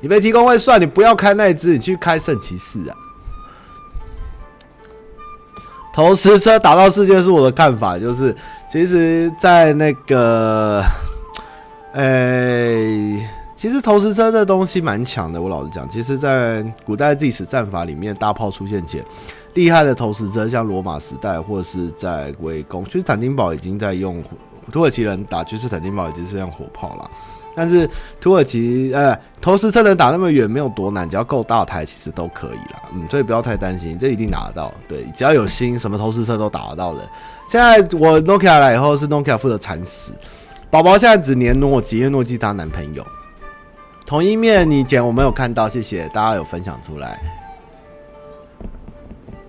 [0.00, 2.96] 你被提供会算，你不要开那支，你去开圣骑士啊。
[5.94, 8.34] 投石车打到世界是我的看法，就是
[8.68, 10.82] 其实，在那个，
[11.92, 13.24] 诶、
[13.64, 19.02] 其实投石车这东西蛮强的，我老实讲，其实，在古代历史战法里面，大炮出现前，
[19.54, 24.22] 厉害的投石车，像罗马时代或者是在围攻，君士坦丁堡已经在用
[24.70, 27.10] 土耳其人打君士坦丁堡已经是用火炮了，
[27.54, 27.88] 但是
[28.20, 37.00] 土耳其呃投石车能打那么远没有多难，只要够大台其实都可以了，嗯，所以不要太担心，这一定打得到，对，只要有心，什么投石车都打得到的。
[37.48, 40.12] 现在我 Nokia 来以后是 Nokia 负责惨死，
[40.68, 43.02] 宝宝现在只黏诺基，因为诺基他男朋友。
[44.06, 47.18] 同一面，你剪我没有看到，谢谢大家有分享出来。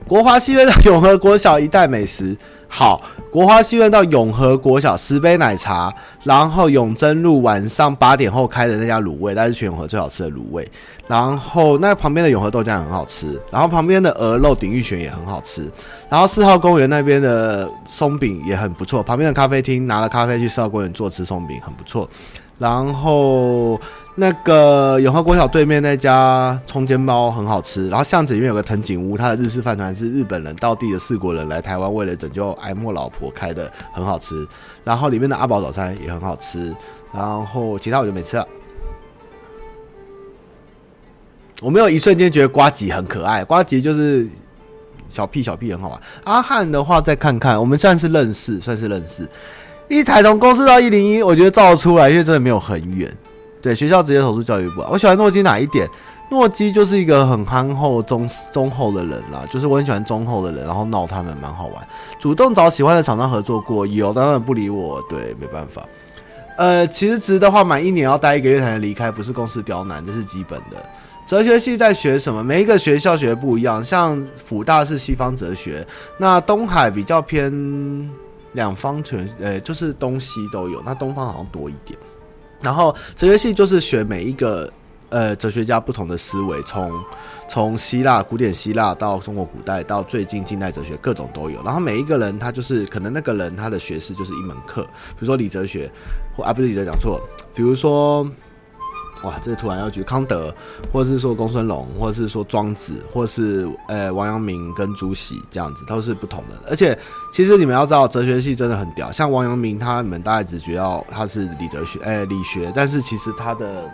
[0.07, 2.37] 国华戏院到永和国小一代美食。
[2.67, 3.01] 好，
[3.31, 5.93] 国华戏院到永和国小十杯奶茶，
[6.23, 10.67] 然后永贞路晚上八点后开的那家卤味，那是全永和最好吃的卤味。
[11.07, 15.69] 然后那旁边的永和豆浆很好吃，然后旁边的鹅肉鼎玉泉也很好吃。
[16.09, 22.09] 然后四号公园那边的松饼也很不错，旁边的咖啡厅拿了咖啡去四号公园坐吃松饼很不错。
[22.57, 23.79] 然后。
[24.17, 34.47] 那个永和国小对面那家葱煎包很好吃，然后巷子里面有个藤井屋，它的日式饭团是日本人道地的四国人来台湾为了拯救哀莫老婆开的，很好吃。
[34.85, 36.73] 然后里面的阿宝早餐也很好吃，
[37.13, 38.47] 然后其他我就没吃了。
[41.61, 44.25] 我没有一瞬间觉得瓜吉很可爱，瓜吉就是
[45.09, 45.99] 小屁小屁很好玩。
[46.23, 49.27] 阿汉的话再看看，我们算是认识，算是认识。
[49.89, 53.13] 一台从公司到一零一，我觉得照出来，因为真的没有很远。
[53.65, 54.85] 对，学校直接投诉教育部。
[54.87, 55.89] 我喜欢诺基哪一点？
[56.29, 61.87] 诺基就是一个很憨厚、忠忠厚的人啦，就是我很喜欢忠厚的人，然后闹他们蛮好玩。
[62.19, 65.81] 主动找喜欢的厂商合作过，有当然不理我，对，没办法。
[66.59, 70.87] 呃，其实值的话，满一年要待一个月才能离开，不是公司刁难，这是基本的。
[71.25, 72.43] 哲学系在学什么？
[72.43, 75.83] 每一个学校学不一样，像辅大是西方哲学，
[76.19, 77.51] 那东海比较偏
[78.51, 81.97] 两方全，呃，就是东西都有，那东方好像多一点。
[82.65, 84.69] 然后哲学系就是学每一个
[85.09, 86.91] 呃哲学家不同的思维，从
[87.47, 91.61] 从希腊古典希腊到中国古代到最近近代哲学各种都有。
[91.63, 95.89] 然后每一个人他就是可能那个人他的学识就是一门课，比如说李哲学
[96.35, 97.21] 或啊不是李哲讲错，
[97.53, 98.27] 比如说。
[99.23, 100.53] 哇，这突然要举康德，
[100.91, 106.69] 或者是说公孙龙，或者是说庄子，或是呃王阳明跟朱熹这样子，都是不同的。
[106.69, 106.97] 而且
[107.31, 109.11] 其实你们要知道，哲学系真的很屌。
[109.11, 113.91] 像王阳明，他们大概只觉得他是理哲学，哎，理学，但是其实他的。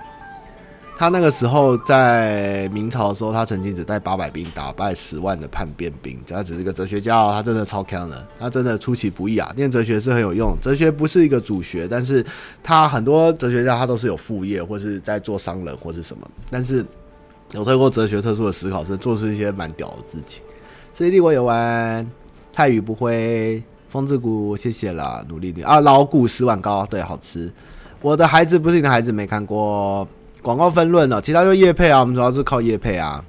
[0.97, 6.19] 他那个时候在明朝的时候，他曾经只带八百兵打败十万的叛变兵。
[6.29, 9.51] 他只是一个哲学家哦，他真的超强的，他真的出其不意啊！
[9.55, 12.23] 念哲学是很有用，哲学不是一个主学，但是
[12.61, 16.85] 他很多哲学家他都是有副业或是在做商人或是什么，但是
[17.53, 20.43] 有透过哲学特殊的思考，是做出一些蛮屌的事情。
[20.93, 22.07] C D 我有玩，
[22.53, 25.79] 泰语不会，风之谷谢谢啦，努力点啊！
[25.79, 27.51] 老谷十碗糕，对，好吃。
[28.01, 30.07] 我的孩子不是你的孩子，没看过。
[30.41, 33.23] 广告分论了，其他就业配啊，我们主要是靠业配啊。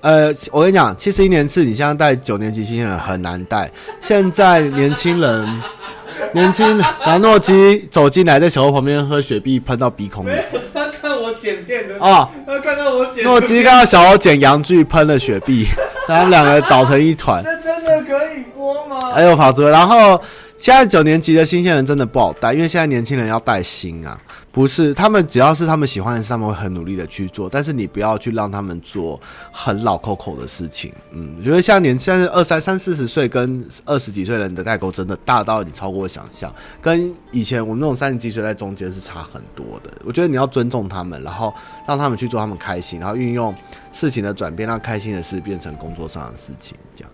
[0.00, 3.70] 呃，我跟你讲，七十一年次，你现在带九年级新鲜人很难带。
[4.00, 5.60] 现在年轻人，
[6.32, 10.30] 年轻，然后诺基走进来，在小欧旁边喝雪碧，喷到鼻孔里。
[10.72, 13.24] 他看我剪片的哦，他看到我剪。
[13.24, 15.66] 诺基看到小欧剪洋剧，喷了雪碧，
[16.08, 17.42] 然后两个倒成一团。
[17.44, 19.10] 这真的可以播吗？
[19.12, 20.18] 哎呦跑车，然后。
[20.58, 24.18] 现在九年级的新鲜人真的不好带，因为现在年轻人要带心啊，
[24.50, 29.20] 不是他们只要是他们喜欢的事，他们会很努力的去做，但是你不要去让他们做
[29.52, 30.90] 很老扣扣的事情。
[31.12, 39.90] 嗯，我觉得像年现在二三三四十岁跟二十几岁人的代沟真的大到你超过想象，跟以前我们那种三十几岁在中间是差很多的。
[40.04, 41.52] 我觉得你要尊重他们，然后
[41.86, 43.54] 让他们去做他们开心，然后运用
[43.92, 47.12] 事情的转变，让开心的事变成工作上的事情，这样。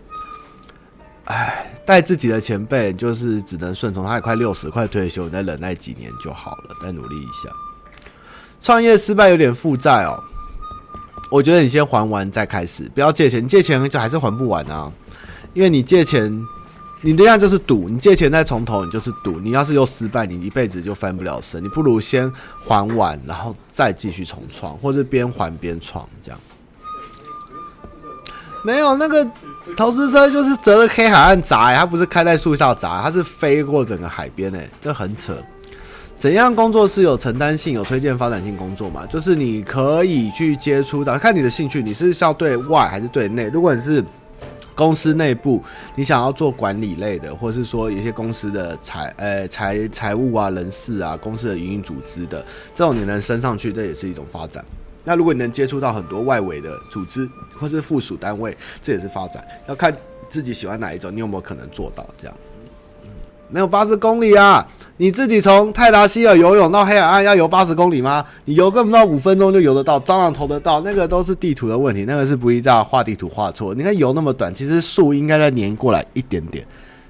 [1.26, 7.48] 哎，带自己的前辈就是只能顺从，他也快六十，快退休，你再忍耐几年就好了，再努力一下。
[8.60, 10.20] 创业失败有点负债哦，
[11.30, 14.92] 我觉得你先还完再开始，不要借钱，借钱就还是还不完啊。
[15.54, 16.44] 因为你借钱，
[17.02, 19.38] 你这样就是赌，你借钱再从头，你就是赌。
[19.38, 21.62] 你要是又失败，你一辈子就翻不了身。
[21.62, 22.28] 你不如先
[22.66, 26.40] 还完，然后再继续重创，或者边还边创这样。
[28.64, 29.24] 没有那个。
[29.76, 35.36] 投资车就是折着黑海岸砸，欸，它不是开在树上砸，它是飞过整个海边诶，这很扯。
[36.16, 39.04] 怎样工作是有承担性、有推荐发展性工作嘛？
[39.06, 43.48] 就是你可以去接触到，看你的兴趣，你是要对外还是对内？
[43.52, 44.04] 如果你是
[44.74, 45.62] 公司内部，
[45.96, 52.44] 你想要做管理类的，或是说有些公司的财呃财财务啊、人事啊、公司的营运组织的
[52.74, 54.64] 这种，你能升上去，这也是一种发展。
[55.04, 59.46] 那如果你能接触到很多外围的组织或是附属单位，这也是发展。
[59.66, 59.94] 要看
[60.28, 62.36] 自己喜欢哪一种，你有没有可能做到这样？
[63.48, 64.66] 没有八十公里啊！
[64.96, 68.24] 你自己从泰达希尔游泳到黑海岸要游八十公里吗？
[68.46, 73.74] 你游个不到五分钟就游得到，蟑螂投得到，那个都是地图的问题，那个是不一样画地图画错。
[73.74, 76.66] 你看游那么短，其实树应该再黏过来一点点，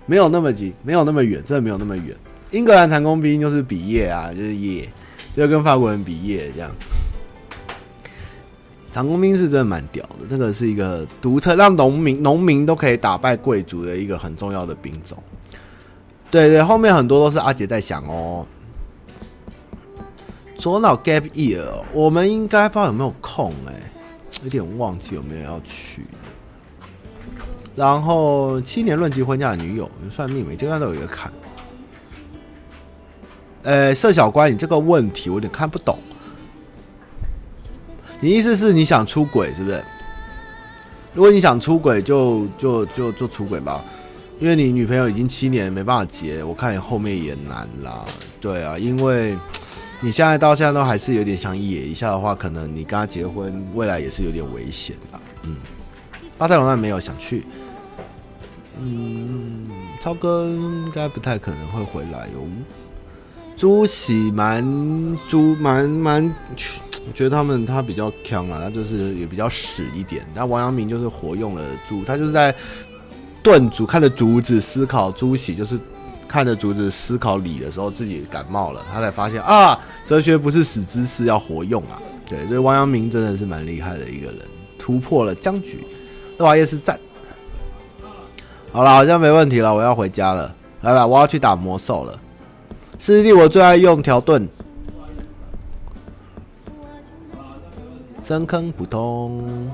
[0.06, 2.06] 没有那么急，没有那么远，真的没有那么远。
[2.50, 4.88] 英格兰长弓兵就是比耶啊，就是耶，
[5.36, 6.70] 就跟法国人比耶这样。
[8.92, 15.16] 长弓兵是真的蛮屌的，这个是一个独特，让农民农民都可以打败贵族的一个很重要的兵种。
[16.30, 18.46] 对对，后面很多都是阿杰在想哦。
[20.56, 23.74] 左脑 gap year，我们应该不知道有没有空哎、
[24.44, 26.06] 有点忘记有没有要去。
[27.74, 31.32] 然后七年论及婚嫁的女友，算命每阶段都有一个坎。
[33.62, 35.98] 呃，社小关，你这个问题我有点看不懂。
[38.22, 39.84] 你意思是你想出轨是不是？
[41.12, 43.84] 如果你想出轨，就就就就出轨吧，
[44.38, 48.04] 因为你女朋友已经七年没办法结，我看你后面也难啦。
[48.40, 49.36] 对啊，因为
[50.00, 55.20] 你现在到现在都还是有点想野一下的话，可能你跟他结婚，未来也是有点危险的。
[55.42, 55.56] 嗯，
[56.38, 57.44] 巴塞罗那没有想去。
[58.78, 59.68] 嗯，
[60.00, 62.46] 超哥应该不太可能会回来哟。
[63.62, 64.60] 朱喜蛮
[65.28, 66.34] 朱蛮蛮，
[67.06, 70.26] 我觉得他们他比较强啊，他就是也比较屎一点。
[70.34, 72.52] 但王阳明就是活用了朱，他就是在
[73.40, 75.12] 炖竹，看着竹子思考。
[75.12, 75.78] 朱喜就是
[76.26, 82.02] 看着竹子思考理的时候，自己感冒了，他才发现啊，哲学不是死知识，要活用啊。
[82.28, 84.38] 对，所以王阳明真的是蛮厉害的一个人，
[84.76, 85.86] 突破了僵局。
[86.36, 86.98] 乐华夜市赞。
[88.72, 90.52] 好了，好像没问题了，我要回家了。
[90.80, 92.20] 来吧，我要去打魔兽了。
[93.02, 94.46] 师弟，我最爱用条盾，
[98.22, 99.68] 深坑普通，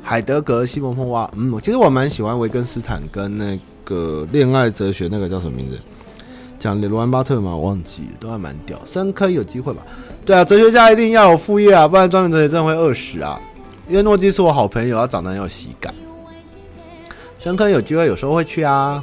[0.00, 1.28] 海德格西蒙碰蛙。
[1.36, 5.76] 嗯，其实我蛮喜欢维根斯坦跟那个恋爱哲学那个叫什么名字？
[6.56, 7.56] 讲罗兰巴特吗？
[7.56, 8.78] 忘记，都还蛮屌。
[8.86, 9.82] 深坑有机会吧？
[10.24, 13.40] 对啊，哲学家一定要有副业啊，不然专门哲学真的会饿死啊。
[13.88, 15.92] 因为诺基是我好朋友，他长得很有喜感。
[17.40, 19.02] 深坑有机会，有时候会去啊。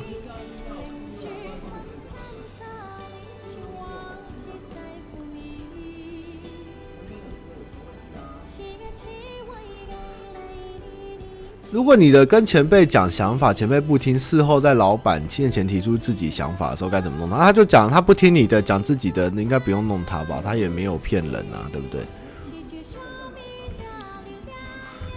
[11.77, 17.37] 如果你的跟前辈讲想法，前辈不听，事后在老板面前提出自己想法的时候，该怎么弄他？
[17.37, 20.41] 他就讲他不听你的，讲自己的，你应该不用弄他吧？
[20.43, 22.01] 他也没有骗人啊，对不对？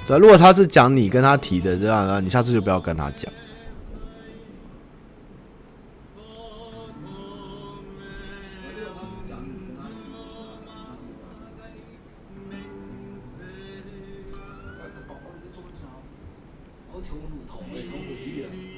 [0.07, 3.32] 对，如果他是讲你跟他提的这样，你下次就不要跟他讲。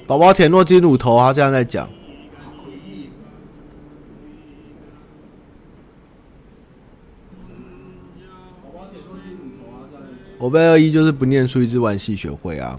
[0.05, 1.89] 宝宝舔诺基乳头，他这样在讲。
[10.37, 12.77] 我被二一就是不念书，一直玩戏学会啊。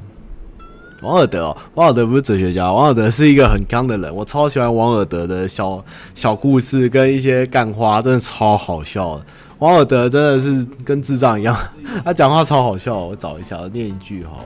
[1.02, 4.14] 王尔德哦，王尔德不是哲学家，王尔德是一个很刚的人。
[4.14, 5.82] 我超喜欢王尔德的小
[6.14, 9.18] 小故事跟一些干花，真的超好笑。
[9.60, 11.56] 王尔德真的是跟智障一样，
[12.04, 12.98] 他讲话超好笑。
[12.98, 14.44] 我找一下，念一句哈。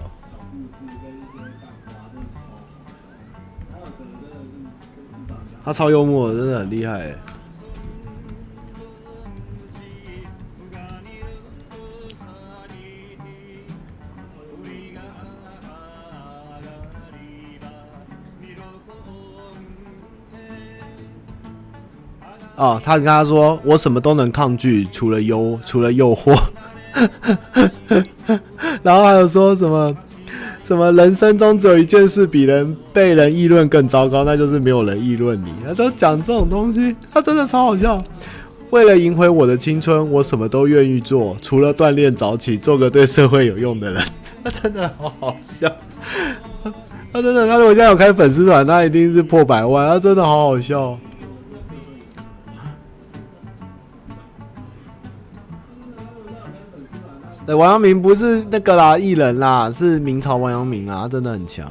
[5.68, 7.14] 他超幽默，真的很厉害。
[22.56, 26.34] 哦，他跟他说：“我什么都能抗拒，除了忧，除了诱惑。”
[28.82, 29.94] 然后还有说什么？
[30.68, 35.48] 什么人生中只有一件事比人被人议论更糟糕，那就是没有人议论你。
[35.66, 37.98] 他都讲这种东西，他真的超好笑。
[38.68, 44.02] 为了赢回我的青春，我什么都愿意做，除了锻炼早起，做个对社会有用的人。
[44.44, 45.74] 他真的好好笑。
[47.10, 49.88] 他真的，他如果现在有开粉丝团，他一定是破百万。
[49.88, 50.98] 他真的好好笑。
[57.48, 61.66] 对，王阳明不是那个啦，艺人啦，是明朝王阳明啊，他真的很强。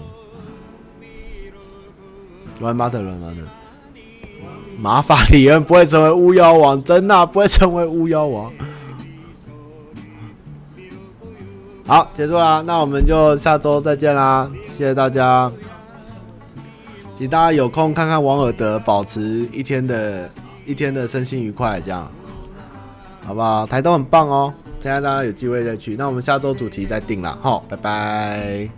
[2.60, 3.48] 罗兰巴特，罗兰巴特，
[4.80, 8.52] 马法里恩不会成为巫妖王，真的、不会成为巫妖王。
[11.86, 15.52] 好，结束啦，那我们就下周再见啦，谢谢大家，
[17.16, 20.28] 请大家有空看看王尔德，保持一天的
[20.66, 22.12] 一天的身心愉快，这样，
[23.24, 23.68] 好不好？
[23.68, 24.52] 台东很棒哦。
[24.80, 28.77] 现在大家有机会再去，那我们下周主题再定了，好，拜拜。